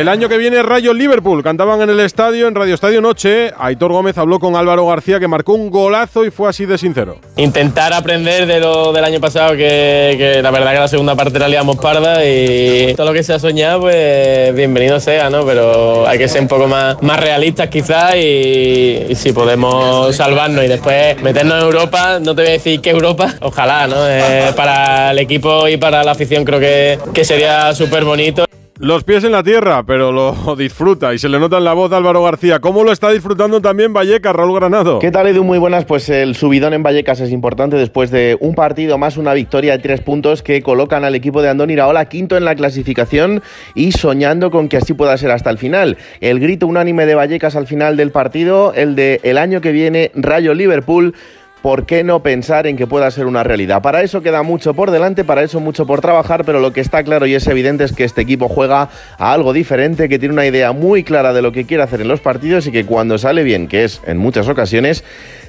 El 0.00 0.08
año 0.08 0.30
que 0.30 0.38
viene 0.38 0.62
Rayo 0.62 0.94
Liverpool. 0.94 1.42
Cantaban 1.42 1.82
en 1.82 1.90
el 1.90 2.00
estadio, 2.00 2.48
en 2.48 2.54
Radio 2.54 2.72
Estadio 2.72 3.02
Noche. 3.02 3.52
Aitor 3.58 3.92
Gómez 3.92 4.16
habló 4.16 4.38
con 4.38 4.56
Álvaro 4.56 4.86
García 4.86 5.20
que 5.20 5.28
marcó 5.28 5.52
un 5.52 5.68
golazo 5.68 6.24
y 6.24 6.30
fue 6.30 6.48
así 6.48 6.64
de 6.64 6.78
sincero. 6.78 7.18
Intentar 7.36 7.92
aprender 7.92 8.46
de 8.46 8.60
lo 8.60 8.94
del 8.94 9.04
año 9.04 9.20
pasado, 9.20 9.54
que, 9.54 10.40
la 10.42 10.50
verdad 10.50 10.72
que 10.72 10.78
la 10.78 10.88
segunda 10.88 11.14
parte 11.14 11.38
la 11.38 11.48
liamos 11.48 11.76
parda 11.76 12.24
y 12.24 12.94
todo 12.94 13.08
lo 13.08 13.12
que 13.12 13.22
se 13.22 13.34
ha 13.34 13.38
soñado, 13.38 13.82
pues 13.82 14.54
bienvenido 14.54 14.98
sea, 15.00 15.28
¿no? 15.28 15.44
Pero 15.44 16.08
hay 16.08 16.16
que 16.16 16.28
ser 16.28 16.40
un 16.40 16.48
poco 16.48 16.66
más, 16.66 16.96
más 17.02 17.20
realistas 17.20 17.68
quizás 17.68 18.16
y, 18.16 19.14
si 19.14 19.34
podemos 19.34 20.16
salvarnos 20.16 20.64
y 20.64 20.68
después 20.68 21.20
meternos 21.20 21.58
en 21.58 21.64
Europa, 21.64 22.18
no 22.20 22.34
te 22.34 22.40
voy 22.40 22.48
a 22.48 22.52
decir 22.52 22.80
que 22.80 22.88
Europa, 22.88 23.34
ojalá, 23.42 23.86
¿no? 23.86 24.08
Eh, 24.08 24.54
para 24.56 25.10
el 25.10 25.18
equipo 25.18 25.68
y 25.68 25.76
para 25.76 26.02
la 26.02 26.12
afición 26.12 26.42
creo 26.42 26.58
que, 26.58 26.98
que 27.12 27.22
sería 27.22 27.74
súper 27.74 28.06
bonito. 28.06 28.46
Los 28.82 29.04
pies 29.04 29.24
en 29.24 29.32
la 29.32 29.42
tierra, 29.42 29.82
pero 29.82 30.10
lo 30.10 30.56
disfruta 30.58 31.12
y 31.12 31.18
se 31.18 31.28
le 31.28 31.38
nota 31.38 31.58
en 31.58 31.64
la 31.64 31.74
voz 31.74 31.92
Álvaro 31.92 32.22
García. 32.22 32.60
¿Cómo 32.60 32.82
lo 32.82 32.92
está 32.92 33.10
disfrutando 33.10 33.60
también 33.60 33.92
Vallecas, 33.92 34.34
Raúl 34.34 34.54
Granado? 34.54 35.00
¿Qué 35.00 35.10
tal, 35.10 35.26
Edu? 35.26 35.44
Muy 35.44 35.58
buenas. 35.58 35.84
Pues 35.84 36.08
el 36.08 36.34
subidón 36.34 36.72
en 36.72 36.82
Vallecas 36.82 37.20
es 37.20 37.30
importante 37.30 37.76
después 37.76 38.10
de 38.10 38.38
un 38.40 38.54
partido 38.54 38.96
más, 38.96 39.18
una 39.18 39.34
victoria 39.34 39.72
de 39.72 39.80
tres 39.80 40.00
puntos 40.00 40.42
que 40.42 40.62
colocan 40.62 41.04
al 41.04 41.14
equipo 41.14 41.42
de 41.42 41.50
Andón 41.50 41.68
Iraola 41.68 42.06
quinto 42.06 42.38
en 42.38 42.46
la 42.46 42.54
clasificación 42.54 43.42
y 43.74 43.92
soñando 43.92 44.50
con 44.50 44.70
que 44.70 44.78
así 44.78 44.94
pueda 44.94 45.14
ser 45.18 45.30
hasta 45.30 45.50
el 45.50 45.58
final. 45.58 45.98
El 46.22 46.40
grito 46.40 46.66
unánime 46.66 47.04
de 47.04 47.14
Vallecas 47.14 47.56
al 47.56 47.66
final 47.66 47.98
del 47.98 48.12
partido, 48.12 48.72
el 48.72 48.94
de 48.94 49.20
el 49.24 49.36
año 49.36 49.60
que 49.60 49.72
viene, 49.72 50.10
Rayo 50.14 50.54
Liverpool. 50.54 51.14
¿Por 51.62 51.86
qué 51.86 52.04
no 52.04 52.22
pensar 52.22 52.66
en 52.66 52.76
que 52.76 52.86
pueda 52.86 53.10
ser 53.10 53.26
una 53.26 53.42
realidad? 53.42 53.82
Para 53.82 54.02
eso 54.02 54.22
queda 54.22 54.42
mucho 54.42 54.74
por 54.74 54.90
delante, 54.90 55.24
para 55.24 55.42
eso 55.42 55.60
mucho 55.60 55.86
por 55.86 56.00
trabajar, 56.00 56.44
pero 56.44 56.60
lo 56.60 56.72
que 56.72 56.80
está 56.80 57.02
claro 57.02 57.26
y 57.26 57.34
es 57.34 57.46
evidente 57.46 57.84
es 57.84 57.92
que 57.92 58.04
este 58.04 58.22
equipo 58.22 58.48
juega 58.48 58.88
a 59.18 59.32
algo 59.32 59.52
diferente, 59.52 60.08
que 60.08 60.18
tiene 60.18 60.34
una 60.34 60.46
idea 60.46 60.72
muy 60.72 61.04
clara 61.04 61.32
de 61.32 61.42
lo 61.42 61.52
que 61.52 61.66
quiere 61.66 61.82
hacer 61.82 62.00
en 62.00 62.08
los 62.08 62.20
partidos 62.20 62.66
y 62.66 62.72
que 62.72 62.86
cuando 62.86 63.18
sale 63.18 63.42
bien, 63.42 63.68
que 63.68 63.84
es 63.84 64.00
en 64.06 64.18
muchas 64.18 64.48
ocasiones, 64.48 65.04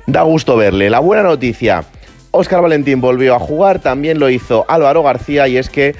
da 0.07 0.23
gusto 0.23 0.57
verle. 0.57 0.89
La 0.89 0.99
buena 0.99 1.23
noticia. 1.23 1.85
Óscar 2.33 2.61
Valentín 2.61 3.01
volvió 3.01 3.35
a 3.35 3.39
jugar, 3.39 3.79
también 3.79 4.17
lo 4.17 4.29
hizo 4.29 4.65
Álvaro 4.69 5.03
García 5.03 5.49
y 5.49 5.57
es 5.57 5.69
que 5.69 5.95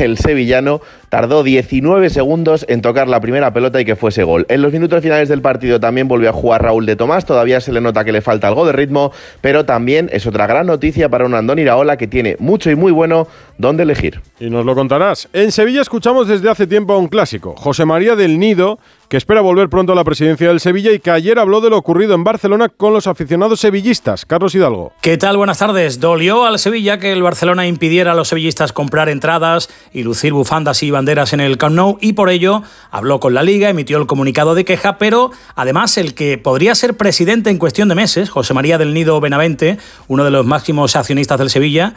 el 0.00 0.18
sevillano 0.18 0.80
tardó 1.08 1.42
19 1.42 2.10
segundos 2.10 2.64
en 2.68 2.82
tocar 2.82 3.08
la 3.08 3.20
primera 3.20 3.52
pelota 3.52 3.80
y 3.80 3.84
que 3.84 3.96
fuese 3.96 4.22
gol. 4.24 4.46
En 4.48 4.62
los 4.62 4.72
minutos 4.72 5.02
finales 5.02 5.28
del 5.28 5.42
partido 5.42 5.80
también 5.80 6.08
volvió 6.08 6.30
a 6.30 6.32
jugar 6.32 6.62
Raúl 6.62 6.86
de 6.86 6.96
Tomás, 6.96 7.24
todavía 7.24 7.60
se 7.60 7.72
le 7.72 7.80
nota 7.80 8.04
que 8.04 8.12
le 8.12 8.20
falta 8.20 8.48
algo 8.48 8.66
de 8.66 8.72
ritmo, 8.72 9.12
pero 9.40 9.64
también 9.64 10.08
es 10.12 10.26
otra 10.26 10.46
gran 10.46 10.66
noticia 10.66 11.08
para 11.08 11.26
un 11.26 11.34
Andón 11.34 11.58
Iraola 11.58 11.96
que 11.96 12.06
tiene 12.06 12.36
mucho 12.38 12.70
y 12.70 12.76
muy 12.76 12.92
bueno 12.92 13.26
donde 13.58 13.84
elegir. 13.84 14.20
Y 14.40 14.50
nos 14.50 14.64
lo 14.64 14.74
contarás. 14.74 15.28
En 15.32 15.52
Sevilla 15.52 15.80
escuchamos 15.80 16.28
desde 16.28 16.50
hace 16.50 16.66
tiempo 16.66 16.92
a 16.94 16.98
un 16.98 17.08
clásico, 17.08 17.54
José 17.56 17.84
María 17.84 18.16
del 18.16 18.38
Nido, 18.38 18.78
que 19.08 19.16
espera 19.16 19.40
volver 19.40 19.68
pronto 19.68 19.92
a 19.92 19.94
la 19.94 20.04
presidencia 20.04 20.48
del 20.48 20.60
Sevilla 20.60 20.92
y 20.92 20.98
que 20.98 21.10
ayer 21.10 21.38
habló 21.38 21.60
de 21.60 21.70
lo 21.70 21.78
ocurrido 21.78 22.14
en 22.14 22.24
Barcelona 22.24 22.68
con 22.68 22.92
los 22.92 23.06
aficionados 23.06 23.60
sevillistas. 23.60 24.26
Carlos 24.26 24.54
Hidalgo. 24.54 24.92
¿Qué 25.00 25.16
tal? 25.16 25.36
Buenas 25.36 25.58
tardes. 25.58 26.00
Dolió 26.00 26.44
al 26.44 26.58
Sevilla 26.58 26.98
que 26.98 27.12
el 27.12 27.22
Barcelona 27.22 27.66
impidiera 27.66 28.12
a 28.12 28.14
los 28.14 28.28
sevillistas 28.28 28.72
comprar 28.72 29.08
entradas 29.08 29.68
y 29.92 30.02
lucir 30.02 30.32
bufandas 30.32 30.82
y 30.82 30.90
banderas 30.90 31.32
en 31.32 31.40
el 31.40 31.58
Camp 31.58 31.76
Nou 31.76 31.98
y 32.00 32.14
por 32.14 32.30
ello 32.30 32.62
habló 32.90 33.20
con 33.20 33.34
la 33.34 33.42
liga, 33.42 33.68
emitió 33.68 33.98
el 33.98 34.06
comunicado 34.06 34.54
de 34.54 34.64
queja, 34.64 34.98
pero 34.98 35.30
además 35.54 35.96
el 35.98 36.14
que 36.14 36.38
podría 36.38 36.74
ser 36.74 36.96
presidente 36.96 37.50
en 37.50 37.58
cuestión 37.58 37.88
de 37.88 37.94
meses, 37.94 38.30
José 38.30 38.54
María 38.54 38.78
del 38.78 38.94
Nido 38.94 39.20
Benavente, 39.20 39.78
uno 40.08 40.24
de 40.24 40.30
los 40.30 40.46
máximos 40.46 40.96
accionistas 40.96 41.38
del 41.38 41.50
Sevilla, 41.50 41.94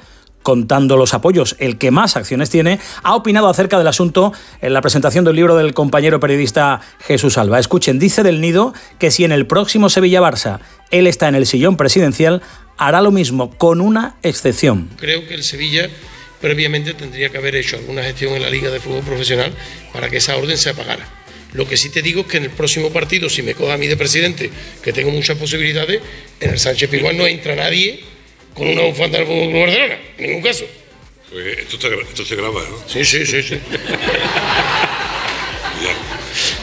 contando 0.50 0.98
los 0.98 1.14
apoyos, 1.14 1.56
el 1.60 1.78
que 1.78 1.92
más 1.92 2.16
acciones 2.16 2.50
tiene, 2.50 2.80
ha 3.04 3.14
opinado 3.14 3.50
acerca 3.50 3.78
del 3.78 3.86
asunto 3.86 4.34
en 4.64 4.74
la 4.74 4.82
presentación 4.82 5.24
del 5.24 5.36
libro 5.36 5.56
del 5.56 5.76
compañero 5.76 6.20
periodista 6.20 6.82
Jesús 7.02 7.38
Alba. 7.38 7.60
Escuchen, 7.60 8.00
dice 8.00 8.24
del 8.24 8.42
Nido 8.42 8.74
que 8.98 9.12
si 9.12 9.24
en 9.26 9.32
el 9.32 9.46
próximo 9.46 9.90
Sevilla-Barça 9.90 10.60
él 10.90 11.06
está 11.06 11.28
en 11.28 11.36
el 11.36 11.46
sillón 11.46 11.78
presidencial, 11.78 12.42
hará 12.80 13.00
lo 13.00 13.12
mismo, 13.12 13.52
con 13.60 13.80
una 13.80 14.16
excepción. 14.24 14.90
Creo 14.98 15.28
que 15.28 15.36
el 15.36 15.44
Sevilla 15.44 15.88
previamente 16.42 16.96
tendría 16.96 17.30
que 17.30 17.38
haber 17.38 17.56
hecho 17.56 17.76
alguna 17.76 18.02
gestión 18.02 18.34
en 18.34 18.42
la 18.42 18.50
Liga 18.50 18.72
de 18.72 18.80
Fútbol 18.80 19.04
Profesional 19.04 19.54
para 19.94 20.10
que 20.10 20.18
esa 20.18 20.36
orden 20.36 20.58
se 20.58 20.72
apagara. 20.72 21.08
Lo 21.54 21.68
que 21.68 21.78
sí 21.78 21.92
te 21.92 22.02
digo 22.02 22.22
es 22.22 22.28
que 22.28 22.38
en 22.38 22.46
el 22.46 22.50
próximo 22.50 22.90
partido, 22.90 23.30
si 23.30 23.44
me 23.44 23.54
coja 23.54 23.76
a 23.76 23.78
mí 23.78 23.86
de 23.86 23.98
presidente, 23.98 24.50
que 24.82 24.94
tengo 24.94 25.12
muchas 25.12 25.38
posibilidades, 25.38 26.02
en 26.40 26.50
el 26.50 26.58
Sánchez 26.58 26.90
Pizjuán 26.90 27.18
no 27.18 27.28
entra 27.28 27.56
nadie 27.56 28.04
con 28.54 28.68
una 28.68 28.84
bufanda 28.84 29.18
del 29.18 29.28
Fútbol 29.28 29.50
Club 29.50 29.62
Barcelona, 29.62 30.00
en 30.18 30.26
ningún 30.28 30.42
caso. 30.44 30.66
Pues 31.30 31.58
esto, 31.60 31.76
está 31.76 31.88
esto 31.88 32.26
se 32.26 32.36
graba, 32.36 32.62
¿no? 32.62 32.78
Sí, 32.88 33.06
sí, 33.06 33.26
sí, 33.26 33.44
sí. 33.44 33.60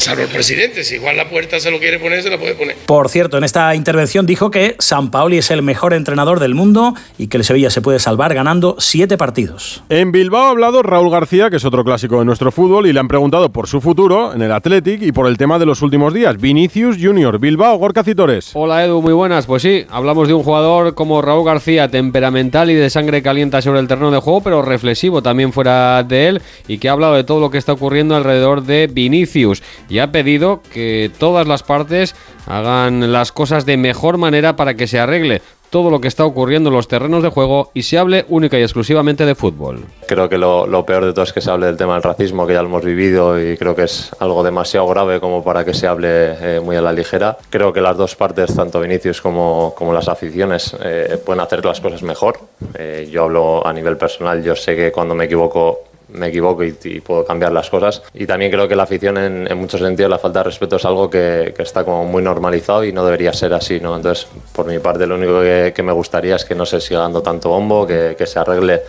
Salvo 0.06 0.22
el 0.22 0.28
presidente, 0.28 0.84
si 0.84 0.94
igual 0.94 1.16
la 1.16 1.28
puerta 1.28 1.58
se 1.58 1.68
lo 1.68 1.80
quiere 1.80 1.98
poner, 1.98 2.22
se 2.22 2.30
la 2.30 2.38
puede 2.38 2.54
poner. 2.54 2.76
Por 2.86 3.08
cierto, 3.08 3.38
en 3.38 3.42
esta 3.42 3.74
intervención 3.74 4.24
dijo 4.24 4.52
que 4.52 4.76
San 4.78 5.10
Paoli 5.10 5.38
es 5.38 5.50
el 5.50 5.62
mejor 5.62 5.94
entrenador 5.94 6.38
del 6.38 6.54
mundo 6.54 6.94
y 7.18 7.26
que 7.26 7.38
el 7.38 7.42
Sevilla 7.42 7.70
se 7.70 7.80
puede 7.80 7.98
salvar 7.98 8.32
ganando 8.32 8.76
siete 8.78 9.18
partidos. 9.18 9.82
En 9.88 10.12
Bilbao 10.12 10.44
ha 10.44 10.50
hablado 10.50 10.84
Raúl 10.84 11.10
García, 11.10 11.50
que 11.50 11.56
es 11.56 11.64
otro 11.64 11.82
clásico 11.82 12.20
de 12.20 12.24
nuestro 12.24 12.52
fútbol, 12.52 12.86
y 12.86 12.92
le 12.92 13.00
han 13.00 13.08
preguntado 13.08 13.50
por 13.50 13.66
su 13.66 13.80
futuro 13.80 14.32
en 14.32 14.42
el 14.42 14.52
Athletic 14.52 15.02
y 15.02 15.10
por 15.10 15.26
el 15.26 15.36
tema 15.38 15.58
de 15.58 15.66
los 15.66 15.82
últimos 15.82 16.14
días. 16.14 16.36
Vinicius 16.36 16.98
Junior, 17.02 17.40
Bilbao, 17.40 17.76
Gorka 17.76 18.04
Citores. 18.04 18.52
Hola 18.54 18.84
Edu, 18.84 19.02
muy 19.02 19.12
buenas. 19.12 19.46
Pues 19.46 19.62
sí, 19.62 19.86
hablamos 19.90 20.28
de 20.28 20.34
un 20.34 20.44
jugador 20.44 20.94
como 20.94 21.20
Raúl 21.20 21.44
García, 21.44 21.90
temperamental 21.90 22.70
y 22.70 22.74
de 22.74 22.90
sangre 22.90 23.22
caliente 23.22 23.60
sobre 23.60 23.80
el 23.80 23.88
terreno 23.88 24.12
de 24.12 24.20
juego, 24.20 24.40
pero 24.40 24.62
reflexivo 24.62 25.20
también 25.20 25.52
fuera 25.52 26.04
de 26.04 26.28
él 26.28 26.42
y 26.68 26.78
que 26.78 26.88
ha 26.88 26.92
hablado 26.92 27.14
de 27.14 27.24
todo 27.24 27.40
lo 27.40 27.50
que 27.50 27.58
está 27.58 27.72
ocurriendo 27.72 28.14
alrededor 28.14 28.62
de 28.62 28.86
Vinicius 28.86 29.64
y 29.88 29.95
ha 29.98 30.12
pedido 30.12 30.62
que 30.72 31.10
todas 31.18 31.46
las 31.46 31.62
partes 31.62 32.14
hagan 32.46 33.12
las 33.12 33.32
cosas 33.32 33.66
de 33.66 33.76
mejor 33.76 34.18
manera 34.18 34.56
para 34.56 34.74
que 34.74 34.86
se 34.86 34.98
arregle 34.98 35.42
todo 35.70 35.90
lo 35.90 36.00
que 36.00 36.08
está 36.08 36.24
ocurriendo 36.24 36.70
en 36.70 36.76
los 36.76 36.88
terrenos 36.88 37.22
de 37.22 37.28
juego 37.28 37.70
y 37.74 37.82
se 37.82 37.98
hable 37.98 38.24
única 38.28 38.58
y 38.58 38.62
exclusivamente 38.62 39.26
de 39.26 39.34
fútbol. 39.34 39.84
Creo 40.06 40.28
que 40.28 40.38
lo, 40.38 40.86
peor 40.86 41.04
de 41.04 41.12
todo 41.12 41.24
es 41.24 41.32
que 41.32 41.40
se 41.40 41.50
hable 41.50 41.66
del 41.66 41.76
tema 41.76 41.94
del 41.94 42.02
racismo, 42.02 42.46
que 42.46 42.54
ya 42.54 42.62
lo 42.62 42.68
hemos 42.68 42.84
vivido 42.84 43.40
y 43.40 43.56
creo 43.56 43.74
que 43.74 43.84
es 43.84 44.10
algo 44.18 44.42
demasiado 44.42 44.86
grave 44.86 45.20
como 45.20 45.42
para 45.42 45.64
que 45.64 45.74
se 45.74 45.86
hable 45.86 46.08
eh, 46.08 46.60
muy 46.60 46.76
a 46.76 46.82
la 46.82 46.92
ligera. 46.92 47.36
Creo 47.50 47.72
que 47.72 47.80
las 47.80 47.96
dos 47.96 48.16
partes, 48.16 48.54
tanto 48.54 48.80
Vinicius 48.80 49.20
como, 49.20 49.74
como 49.76 49.92
las 49.92 50.08
aficiones, 50.08 50.76
eh, 50.82 51.20
pueden 51.24 51.40
hacer 51.40 51.64
las 51.64 51.80
cosas 51.80 52.02
mejor. 52.02 52.38
Eh, 52.74 53.08
yo 53.10 53.24
hablo 53.24 53.66
a 53.66 53.72
nivel 53.72 53.96
personal, 53.96 54.42
yo 54.42 54.54
sé 54.54 54.76
que 54.76 54.92
cuando 54.92 55.14
me 55.14 55.24
equivoco 55.24 55.80
me 56.08 56.28
equivoco 56.28 56.64
y, 56.64 56.76
y 56.84 57.00
puedo 57.00 57.24
cambiar 57.24 57.52
las 57.52 57.68
cosas. 57.70 58.02
Y 58.14 58.26
también 58.26 58.50
creo 58.50 58.68
que 58.68 58.76
la 58.76 58.84
afición, 58.84 59.18
en, 59.18 59.50
en 59.50 59.58
muchos 59.58 59.80
sentidos, 59.80 60.10
la 60.10 60.18
falta 60.18 60.40
de 60.40 60.44
respeto 60.44 60.76
es 60.76 60.84
algo 60.84 61.10
que, 61.10 61.52
que 61.56 61.62
está 61.62 61.84
como 61.84 62.04
muy 62.04 62.22
normalizado 62.22 62.84
y 62.84 62.92
no 62.92 63.04
debería 63.04 63.32
ser 63.32 63.52
así, 63.54 63.80
¿no? 63.80 63.96
Entonces, 63.96 64.26
por 64.52 64.66
mi 64.66 64.78
parte, 64.78 65.06
lo 65.06 65.16
único 65.16 65.40
que, 65.40 65.72
que 65.74 65.82
me 65.82 65.92
gustaría 65.92 66.36
es 66.36 66.44
que 66.44 66.54
no 66.54 66.66
se 66.66 66.80
siga 66.80 67.00
dando 67.00 67.22
tanto 67.22 67.48
bombo, 67.48 67.86
que, 67.86 68.14
que 68.16 68.26
se 68.26 68.38
arregle 68.38 68.82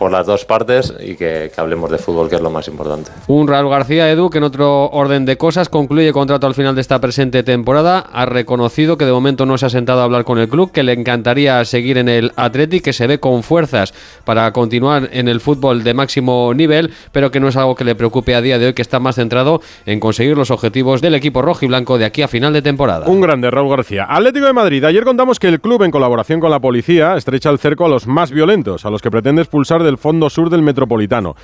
por 0.00 0.10
las 0.10 0.26
dos 0.26 0.46
partes 0.46 0.94
y 0.98 1.14
que, 1.14 1.52
que 1.54 1.60
hablemos 1.60 1.90
de 1.90 1.98
fútbol, 1.98 2.30
que 2.30 2.36
es 2.36 2.40
lo 2.40 2.48
más 2.48 2.66
importante. 2.68 3.10
Un 3.26 3.46
Raúl 3.46 3.68
García 3.68 4.10
Edu 4.10 4.30
que 4.30 4.38
en 4.38 4.44
otro 4.44 4.88
orden 4.88 5.26
de 5.26 5.36
cosas 5.36 5.68
concluye 5.68 6.10
contrato 6.10 6.46
al 6.46 6.54
final 6.54 6.74
de 6.74 6.80
esta 6.80 7.02
presente 7.02 7.42
temporada. 7.42 8.06
Ha 8.10 8.24
reconocido 8.24 8.96
que 8.96 9.04
de 9.04 9.12
momento 9.12 9.44
no 9.44 9.58
se 9.58 9.66
ha 9.66 9.68
sentado 9.68 10.00
a 10.00 10.04
hablar 10.04 10.24
con 10.24 10.38
el 10.38 10.48
club, 10.48 10.72
que 10.72 10.84
le 10.84 10.94
encantaría 10.94 11.62
seguir 11.66 11.98
en 11.98 12.08
el 12.08 12.32
Athletic, 12.36 12.82
que 12.82 12.94
se 12.94 13.06
ve 13.06 13.20
con 13.20 13.42
fuerzas 13.42 13.92
para 14.24 14.50
continuar 14.54 15.10
en 15.12 15.28
el 15.28 15.38
fútbol 15.38 15.84
de 15.84 15.92
máximo 15.92 16.54
nivel, 16.54 16.94
pero 17.12 17.30
que 17.30 17.38
no 17.38 17.48
es 17.48 17.56
algo 17.58 17.74
que 17.74 17.84
le 17.84 17.94
preocupe 17.94 18.34
a 18.34 18.40
día 18.40 18.58
de 18.58 18.68
hoy, 18.68 18.72
que 18.72 18.80
está 18.80 19.00
más 19.00 19.16
centrado 19.16 19.60
en 19.84 20.00
conseguir 20.00 20.34
los 20.34 20.50
objetivos 20.50 21.02
del 21.02 21.14
equipo 21.14 21.42
rojo 21.42 21.66
y 21.66 21.68
blanco 21.68 21.98
de 21.98 22.06
aquí 22.06 22.22
a 22.22 22.28
final 22.28 22.54
de 22.54 22.62
temporada. 22.62 23.06
Un 23.06 23.20
grande, 23.20 23.50
Raúl 23.50 23.68
García. 23.68 24.06
Atlético 24.08 24.46
de 24.46 24.54
Madrid. 24.54 24.82
Ayer 24.82 25.04
contamos 25.04 25.38
que 25.38 25.48
el 25.48 25.60
club, 25.60 25.82
en 25.82 25.90
colaboración 25.90 26.40
con 26.40 26.50
la 26.50 26.58
policía, 26.58 27.16
estrecha 27.16 27.50
el 27.50 27.58
cerco 27.58 27.84
a 27.84 27.88
los 27.90 28.06
más 28.06 28.30
violentos, 28.30 28.86
a 28.86 28.90
los 28.90 29.02
que 29.02 29.10
pretende 29.10 29.42
expulsar 29.42 29.82
del 29.90 29.98
fondo 29.98 30.30
sur 30.30 30.50
del 30.50 30.62
Metropolitano, 30.62 31.34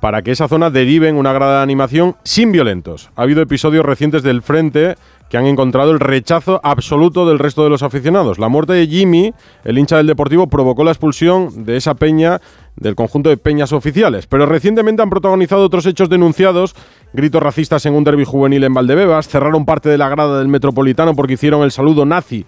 para 0.00 0.22
que 0.22 0.30
esa 0.30 0.48
zona 0.48 0.70
derive 0.70 1.08
en 1.08 1.16
una 1.16 1.32
grada 1.32 1.56
de 1.56 1.62
animación 1.62 2.16
sin 2.22 2.52
violentos. 2.52 3.10
Ha 3.16 3.22
habido 3.22 3.40
episodios 3.40 3.84
recientes 3.84 4.22
del 4.22 4.42
frente 4.42 4.96
que 5.30 5.38
han 5.38 5.46
encontrado 5.46 5.90
el 5.90 5.98
rechazo 5.98 6.60
absoluto 6.62 7.26
del 7.26 7.38
resto 7.38 7.64
de 7.64 7.70
los 7.70 7.82
aficionados. 7.82 8.38
La 8.38 8.48
muerte 8.48 8.74
de 8.74 8.86
Jimmy, 8.86 9.32
el 9.64 9.78
hincha 9.78 9.96
del 9.96 10.06
Deportivo, 10.06 10.46
provocó 10.46 10.84
la 10.84 10.92
expulsión 10.92 11.64
de 11.64 11.76
esa 11.76 11.94
peña 11.94 12.40
del 12.76 12.94
conjunto 12.94 13.30
de 13.30 13.38
peñas 13.38 13.72
oficiales, 13.72 14.26
pero 14.26 14.44
recientemente 14.44 15.02
han 15.02 15.10
protagonizado 15.10 15.64
otros 15.64 15.86
hechos 15.86 16.10
denunciados, 16.10 16.76
gritos 17.14 17.42
racistas 17.42 17.86
en 17.86 17.94
un 17.94 18.04
derby 18.04 18.24
juvenil 18.24 18.64
en 18.64 18.74
Valdebebas, 18.74 19.28
cerraron 19.28 19.64
parte 19.64 19.88
de 19.88 19.98
la 19.98 20.10
grada 20.10 20.38
del 20.38 20.48
Metropolitano 20.48 21.16
porque 21.16 21.32
hicieron 21.32 21.62
el 21.62 21.72
saludo 21.72 22.04
nazi 22.04 22.44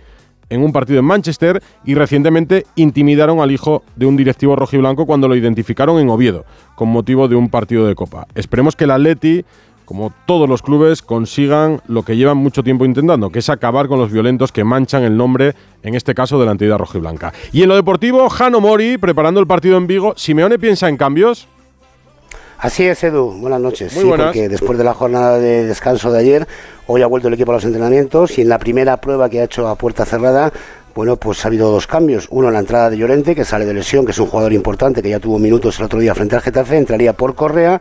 en 0.50 0.62
un 0.62 0.72
partido 0.72 0.98
en 0.98 1.04
Manchester 1.04 1.62
y 1.84 1.94
recientemente 1.94 2.66
intimidaron 2.76 3.40
al 3.40 3.50
hijo 3.50 3.82
de 3.96 4.06
un 4.06 4.16
directivo 4.16 4.56
rojiblanco 4.56 5.06
cuando 5.06 5.28
lo 5.28 5.36
identificaron 5.36 5.98
en 5.98 6.08
Oviedo, 6.10 6.44
con 6.74 6.88
motivo 6.88 7.28
de 7.28 7.36
un 7.36 7.48
partido 7.48 7.86
de 7.86 7.94
Copa. 7.94 8.26
Esperemos 8.34 8.76
que 8.76 8.84
el 8.84 8.90
Atleti, 8.90 9.44
como 9.84 10.12
todos 10.26 10.48
los 10.48 10.62
clubes, 10.62 11.02
consigan 11.02 11.80
lo 11.86 12.02
que 12.02 12.16
llevan 12.16 12.36
mucho 12.36 12.62
tiempo 12.62 12.84
intentando, 12.84 13.30
que 13.30 13.38
es 13.38 13.48
acabar 13.48 13.88
con 13.88 13.98
los 13.98 14.12
violentos 14.12 14.52
que 14.52 14.64
manchan 14.64 15.02
el 15.02 15.16
nombre, 15.16 15.54
en 15.82 15.94
este 15.94 16.14
caso, 16.14 16.38
de 16.38 16.46
la 16.46 16.52
entidad 16.52 16.78
rojiblanca. 16.78 17.32
Y 17.52 17.62
en 17.62 17.68
lo 17.68 17.76
deportivo, 17.76 18.28
Jano 18.28 18.60
Mori, 18.60 18.98
preparando 18.98 19.40
el 19.40 19.46
partido 19.46 19.76
en 19.78 19.86
Vigo, 19.86 20.14
¿Simeone 20.16 20.58
piensa 20.58 20.88
en 20.88 20.96
cambios? 20.96 21.48
Así 22.58 22.84
es, 22.84 23.04
Edu. 23.04 23.30
Buenas 23.38 23.60
noches. 23.60 23.92
Muy 23.94 24.02
sí, 24.02 24.08
buenas. 24.08 24.26
porque 24.26 24.48
después 24.48 24.76
de 24.76 24.84
la 24.84 24.92
jornada 24.92 25.38
de 25.38 25.64
descanso 25.64 26.10
de 26.10 26.18
ayer, 26.18 26.48
hoy 26.88 27.02
ha 27.02 27.06
vuelto 27.06 27.28
el 27.28 27.34
equipo 27.34 27.52
a 27.52 27.54
los 27.54 27.64
entrenamientos 27.64 28.36
y 28.36 28.42
en 28.42 28.48
la 28.48 28.58
primera 28.58 28.96
prueba 28.96 29.30
que 29.30 29.40
ha 29.40 29.44
hecho 29.44 29.68
a 29.68 29.76
puerta 29.76 30.04
cerrada, 30.04 30.52
bueno, 30.92 31.16
pues 31.16 31.44
ha 31.44 31.48
habido 31.48 31.70
dos 31.70 31.86
cambios. 31.86 32.26
Uno 32.30 32.48
en 32.48 32.54
la 32.54 32.58
entrada 32.60 32.90
de 32.90 32.96
Llorente, 32.96 33.36
que 33.36 33.44
sale 33.44 33.64
de 33.64 33.74
lesión, 33.74 34.04
que 34.04 34.10
es 34.10 34.18
un 34.18 34.26
jugador 34.26 34.52
importante, 34.52 35.00
que 35.00 35.08
ya 35.08 35.20
tuvo 35.20 35.38
minutos 35.38 35.78
el 35.78 35.84
otro 35.84 36.00
día 36.00 36.16
frente 36.16 36.34
al 36.34 36.42
Getafe, 36.42 36.76
entraría 36.76 37.12
por 37.12 37.36
Correa. 37.36 37.80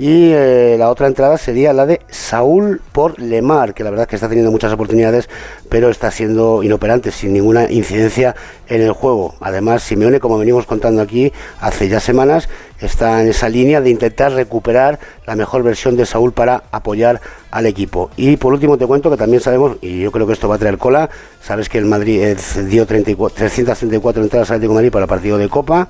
Y 0.00 0.32
eh, 0.32 0.76
la 0.78 0.88
otra 0.88 1.08
entrada 1.08 1.36
sería 1.36 1.74
la 1.74 1.84
de 1.84 2.00
Saúl 2.08 2.80
por 2.90 3.20
Lemar, 3.20 3.74
que 3.74 3.84
la 3.84 3.90
verdad 3.90 4.04
es 4.04 4.08
que 4.08 4.16
está 4.16 4.30
teniendo 4.30 4.50
muchas 4.50 4.72
oportunidades, 4.72 5.28
pero 5.68 5.90
está 5.90 6.10
siendo 6.10 6.62
inoperante, 6.62 7.10
sin 7.10 7.34
ninguna 7.34 7.70
incidencia 7.70 8.34
en 8.66 8.80
el 8.80 8.92
juego. 8.92 9.34
Además, 9.40 9.82
Simeone, 9.82 10.18
como 10.18 10.38
venimos 10.38 10.64
contando 10.64 11.02
aquí 11.02 11.34
hace 11.60 11.90
ya 11.90 12.00
semanas, 12.00 12.48
está 12.80 13.20
en 13.20 13.28
esa 13.28 13.50
línea 13.50 13.82
de 13.82 13.90
intentar 13.90 14.32
recuperar 14.32 14.98
la 15.26 15.36
mejor 15.36 15.62
versión 15.62 15.98
de 15.98 16.06
Saúl 16.06 16.32
para 16.32 16.62
apoyar 16.72 17.20
al 17.50 17.66
equipo. 17.66 18.10
Y 18.16 18.38
por 18.38 18.54
último 18.54 18.78
te 18.78 18.86
cuento 18.86 19.10
que 19.10 19.18
también 19.18 19.42
sabemos, 19.42 19.76
y 19.82 20.00
yo 20.00 20.10
creo 20.12 20.26
que 20.26 20.32
esto 20.32 20.48
va 20.48 20.54
a 20.54 20.58
traer 20.58 20.78
cola, 20.78 21.10
sabes 21.42 21.68
que 21.68 21.76
el 21.76 21.84
Madrid 21.84 22.22
eh, 22.22 22.36
dio 22.64 22.86
34, 22.86 23.36
334 23.36 24.22
entradas 24.22 24.50
al 24.50 24.54
Atlético 24.54 24.72
de 24.72 24.76
Madrid 24.76 24.92
para 24.92 25.04
el 25.04 25.10
partido 25.10 25.36
de 25.36 25.50
Copa. 25.50 25.88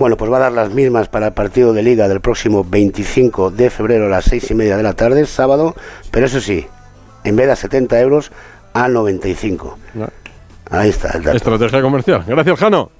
Bueno, 0.00 0.16
pues 0.16 0.32
va 0.32 0.38
a 0.38 0.40
dar 0.40 0.52
las 0.52 0.72
mismas 0.72 1.10
para 1.10 1.26
el 1.26 1.32
partido 1.34 1.74
de 1.74 1.82
liga 1.82 2.08
del 2.08 2.22
próximo 2.22 2.64
25 2.64 3.50
de 3.50 3.68
febrero 3.68 4.06
a 4.06 4.08
las 4.08 4.24
seis 4.24 4.50
y 4.50 4.54
media 4.54 4.78
de 4.78 4.82
la 4.82 4.94
tarde, 4.94 5.26
sábado, 5.26 5.74
pero 6.10 6.24
eso 6.24 6.40
sí, 6.40 6.66
en 7.22 7.36
vez 7.36 7.48
de 7.48 7.52
a 7.52 7.56
70 7.56 8.00
euros, 8.00 8.32
a 8.72 8.88
95. 8.88 9.76
Ahí 10.70 10.88
está 10.88 11.10
el 11.18 11.22
dato. 11.22 11.36
Estrategia 11.36 11.82
comercial. 11.82 12.24
Gracias, 12.26 12.58
Jano. 12.58 12.90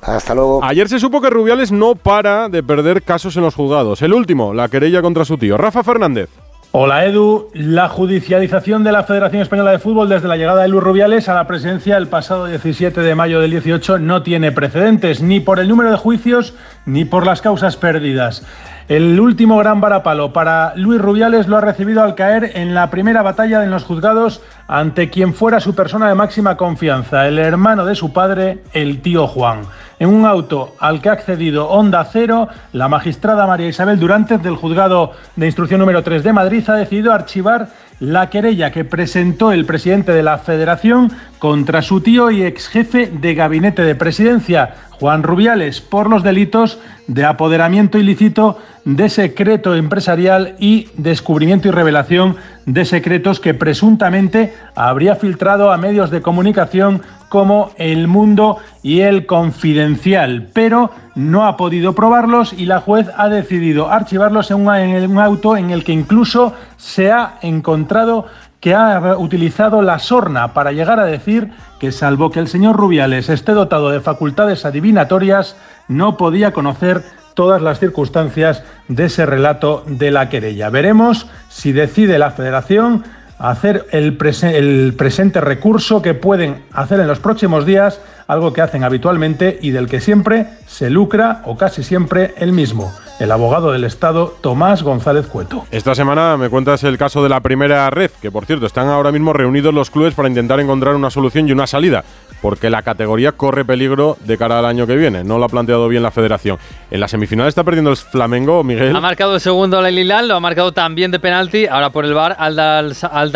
Hasta 0.00 0.32
luego. 0.36 0.62
Ayer 0.62 0.88
se 0.88 1.00
supo 1.00 1.20
que 1.20 1.28
Rubiales 1.28 1.72
no 1.72 1.96
para 1.96 2.48
de 2.48 2.62
perder 2.62 3.02
casos 3.02 3.36
en 3.36 3.42
los 3.42 3.56
juzgados. 3.56 4.00
El 4.02 4.14
último, 4.14 4.54
la 4.54 4.68
querella 4.68 5.02
contra 5.02 5.24
su 5.24 5.36
tío, 5.36 5.56
Rafa 5.56 5.82
Fernández. 5.82 6.30
Hola 6.76 7.06
Edu, 7.06 7.50
la 7.52 7.88
judicialización 7.88 8.82
de 8.82 8.90
la 8.90 9.04
Federación 9.04 9.40
Española 9.40 9.70
de 9.70 9.78
Fútbol 9.78 10.08
desde 10.08 10.26
la 10.26 10.36
llegada 10.36 10.62
de 10.62 10.66
Luis 10.66 10.82
Rubiales 10.82 11.28
a 11.28 11.34
la 11.34 11.46
presidencia 11.46 11.96
el 11.96 12.08
pasado 12.08 12.46
17 12.46 13.00
de 13.00 13.14
mayo 13.14 13.40
del 13.40 13.52
18 13.52 14.00
no 14.00 14.24
tiene 14.24 14.50
precedentes, 14.50 15.22
ni 15.22 15.38
por 15.38 15.60
el 15.60 15.68
número 15.68 15.92
de 15.92 15.96
juicios 15.96 16.52
ni 16.84 17.04
por 17.04 17.26
las 17.26 17.42
causas 17.42 17.76
perdidas. 17.76 18.44
El 18.88 19.20
último 19.20 19.56
gran 19.56 19.80
varapalo 19.80 20.32
para 20.32 20.72
Luis 20.74 21.00
Rubiales 21.00 21.46
lo 21.46 21.58
ha 21.58 21.60
recibido 21.60 22.02
al 22.02 22.16
caer 22.16 22.50
en 22.56 22.74
la 22.74 22.90
primera 22.90 23.22
batalla 23.22 23.62
en 23.62 23.70
los 23.70 23.84
juzgados 23.84 24.42
ante 24.66 25.10
quien 25.10 25.34
fuera 25.34 25.60
su 25.60 25.74
persona 25.74 26.08
de 26.08 26.14
máxima 26.14 26.56
confianza, 26.56 27.26
el 27.26 27.38
hermano 27.38 27.84
de 27.84 27.94
su 27.94 28.12
padre, 28.12 28.60
el 28.72 29.00
tío 29.02 29.26
Juan. 29.26 29.62
En 29.98 30.08
un 30.08 30.26
auto 30.26 30.74
al 30.80 31.00
que 31.00 31.08
ha 31.08 31.12
accedido 31.12 31.68
Onda 31.68 32.04
Cero, 32.04 32.48
la 32.72 32.88
magistrada 32.88 33.46
María 33.46 33.68
Isabel 33.68 34.00
Durantes 34.00 34.42
del 34.42 34.56
juzgado 34.56 35.12
de 35.36 35.46
instrucción 35.46 35.80
número 35.80 36.02
3 36.02 36.22
de 36.24 36.32
Madrid 36.32 36.68
ha 36.68 36.74
decidido 36.74 37.12
archivar 37.12 37.68
la 38.00 38.28
querella 38.28 38.72
que 38.72 38.84
presentó 38.84 39.52
el 39.52 39.66
presidente 39.66 40.12
de 40.12 40.22
la 40.22 40.38
Federación 40.38 41.12
contra 41.38 41.80
su 41.82 42.00
tío 42.00 42.30
y 42.30 42.42
ex 42.42 42.68
jefe 42.68 43.06
de 43.06 43.34
gabinete 43.34 43.82
de 43.82 43.94
presidencia, 43.94 44.74
Juan 44.90 45.22
Rubiales, 45.22 45.80
por 45.80 46.10
los 46.10 46.22
delitos 46.22 46.78
de 47.06 47.24
apoderamiento 47.24 47.98
ilícito 47.98 48.58
de 48.84 49.08
secreto 49.08 49.74
empresarial 49.74 50.56
y 50.58 50.88
descubrimiento 50.96 51.68
y 51.68 51.70
revelación 51.70 52.36
de 52.66 52.84
secretos 52.84 53.40
que 53.40 53.54
presuntamente 53.54 54.54
habría 54.74 55.16
filtrado 55.16 55.72
a 55.72 55.76
medios 55.76 56.10
de 56.10 56.22
comunicación 56.22 57.02
como 57.28 57.72
El 57.78 58.06
Mundo 58.06 58.58
y 58.82 59.00
El 59.00 59.26
Confidencial, 59.26 60.48
pero 60.52 60.90
no 61.14 61.46
ha 61.46 61.56
podido 61.56 61.94
probarlos 61.94 62.52
y 62.52 62.66
la 62.66 62.80
juez 62.80 63.08
ha 63.16 63.28
decidido 63.28 63.90
archivarlos 63.90 64.50
en, 64.50 64.60
un 64.66 65.18
auto 65.18 65.56
en 65.56 65.70
el 65.70 65.84
que 65.84 65.92
incluso 65.92 66.54
se 66.76 67.10
ha 67.10 67.38
encontrado 67.42 68.26
que 68.60 68.74
ha 68.74 69.16
utilizado 69.18 69.82
la 69.82 69.98
sorna 69.98 70.54
para 70.54 70.72
llegar 70.72 70.98
a 70.98 71.04
decir 71.04 71.50
que 71.78 71.92
salvo 71.92 72.30
que 72.30 72.40
el 72.40 72.48
señor 72.48 72.76
Rubiales 72.76 73.28
esté 73.28 73.52
dotado 73.52 73.90
de 73.90 74.00
facultades 74.00 74.64
adivinatorias, 74.64 75.56
no 75.86 76.16
podía 76.16 76.52
conocer 76.52 77.02
todas 77.34 77.60
las 77.60 77.80
circunstancias 77.80 78.62
de 78.88 79.06
ese 79.06 79.26
relato 79.26 79.84
de 79.86 80.10
la 80.10 80.28
querella. 80.28 80.70
Veremos 80.70 81.26
si 81.48 81.72
decide 81.72 82.18
la 82.18 82.30
federación 82.30 83.04
hacer 83.38 83.86
el, 83.90 84.16
prese- 84.16 84.54
el 84.54 84.94
presente 84.96 85.40
recurso 85.40 86.00
que 86.00 86.14
pueden 86.14 86.62
hacer 86.72 87.00
en 87.00 87.08
los 87.08 87.18
próximos 87.18 87.66
días, 87.66 88.00
algo 88.26 88.52
que 88.52 88.62
hacen 88.62 88.84
habitualmente 88.84 89.58
y 89.60 89.70
del 89.70 89.88
que 89.88 90.00
siempre 90.00 90.46
se 90.66 90.88
lucra, 90.88 91.42
o 91.44 91.56
casi 91.56 91.82
siempre, 91.82 92.34
el 92.38 92.52
mismo, 92.52 92.92
el 93.20 93.30
abogado 93.30 93.72
del 93.72 93.84
Estado 93.84 94.36
Tomás 94.40 94.82
González 94.82 95.26
Cueto. 95.26 95.66
Esta 95.70 95.94
semana 95.94 96.36
me 96.36 96.48
cuentas 96.48 96.82
el 96.84 96.98
caso 96.98 97.22
de 97.22 97.28
la 97.28 97.40
primera 97.40 97.88
red, 97.90 98.10
que 98.20 98.30
por 98.30 98.46
cierto 98.46 98.66
están 98.66 98.88
ahora 98.88 99.12
mismo 99.12 99.32
reunidos 99.32 99.72
los 99.72 99.90
clubes 99.90 100.14
para 100.14 100.28
intentar 100.28 100.58
encontrar 100.60 100.94
una 100.96 101.10
solución 101.10 101.48
y 101.48 101.52
una 101.52 101.66
salida, 101.66 102.04
porque 102.42 102.70
la 102.70 102.82
categoría 102.82 103.32
corre 103.32 103.64
peligro 103.64 104.16
de 104.24 104.36
cara 104.36 104.58
al 104.58 104.66
año 104.66 104.86
que 104.86 104.96
viene. 104.96 105.24
No 105.24 105.38
lo 105.38 105.44
ha 105.44 105.48
planteado 105.48 105.88
bien 105.88 106.02
la 106.02 106.10
federación. 106.10 106.58
En 106.90 107.00
la 107.00 107.08
semifinal 107.08 107.48
está 107.48 107.62
perdiendo 107.64 107.90
el 107.90 107.96
Flamengo, 107.96 108.64
Miguel. 108.64 108.94
Ha 108.94 109.00
marcado 109.00 109.34
el 109.34 109.40
segundo 109.40 109.84
el 109.84 110.04
lo 110.04 110.36
ha 110.36 110.40
marcado 110.40 110.72
también 110.72 111.10
de 111.10 111.20
penalti, 111.20 111.66
ahora 111.66 111.90
por 111.90 112.04
el 112.04 112.14
bar 112.14 112.36
al 112.38 113.32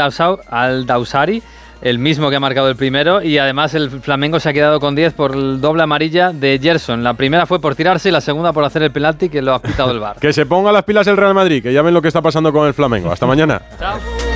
Dausari, 0.86 1.42
el 1.82 1.98
mismo 1.98 2.30
que 2.30 2.36
ha 2.36 2.40
marcado 2.40 2.68
el 2.68 2.76
primero, 2.76 3.22
y 3.22 3.38
además 3.38 3.74
el 3.74 3.90
Flamengo 3.90 4.40
se 4.40 4.48
ha 4.48 4.52
quedado 4.52 4.80
con 4.80 4.94
10 4.94 5.14
por 5.14 5.34
el 5.34 5.60
doble 5.60 5.82
amarilla 5.82 6.32
de 6.32 6.58
Gerson. 6.62 7.04
La 7.04 7.14
primera 7.14 7.46
fue 7.46 7.60
por 7.60 7.74
tirarse 7.74 8.08
y 8.08 8.12
la 8.12 8.20
segunda 8.20 8.52
por 8.52 8.64
hacer 8.64 8.82
el 8.82 8.90
penalti 8.90 9.28
que 9.28 9.42
lo 9.42 9.54
ha 9.54 9.62
pitado 9.62 9.90
el 9.90 10.00
bar. 10.00 10.16
Que 10.20 10.32
se 10.32 10.46
ponga 10.46 10.72
las 10.72 10.84
pilas 10.84 11.06
el 11.06 11.16
Real 11.16 11.34
Madrid, 11.34 11.62
que 11.62 11.72
ya 11.72 11.82
ven 11.82 11.94
lo 11.94 12.02
que 12.02 12.08
está 12.08 12.20
pasando 12.22 12.52
con 12.52 12.66
el 12.66 12.74
Flamengo. 12.74 13.10
Hasta 13.10 13.26
mañana. 13.26 13.62
Chao. 13.78 14.27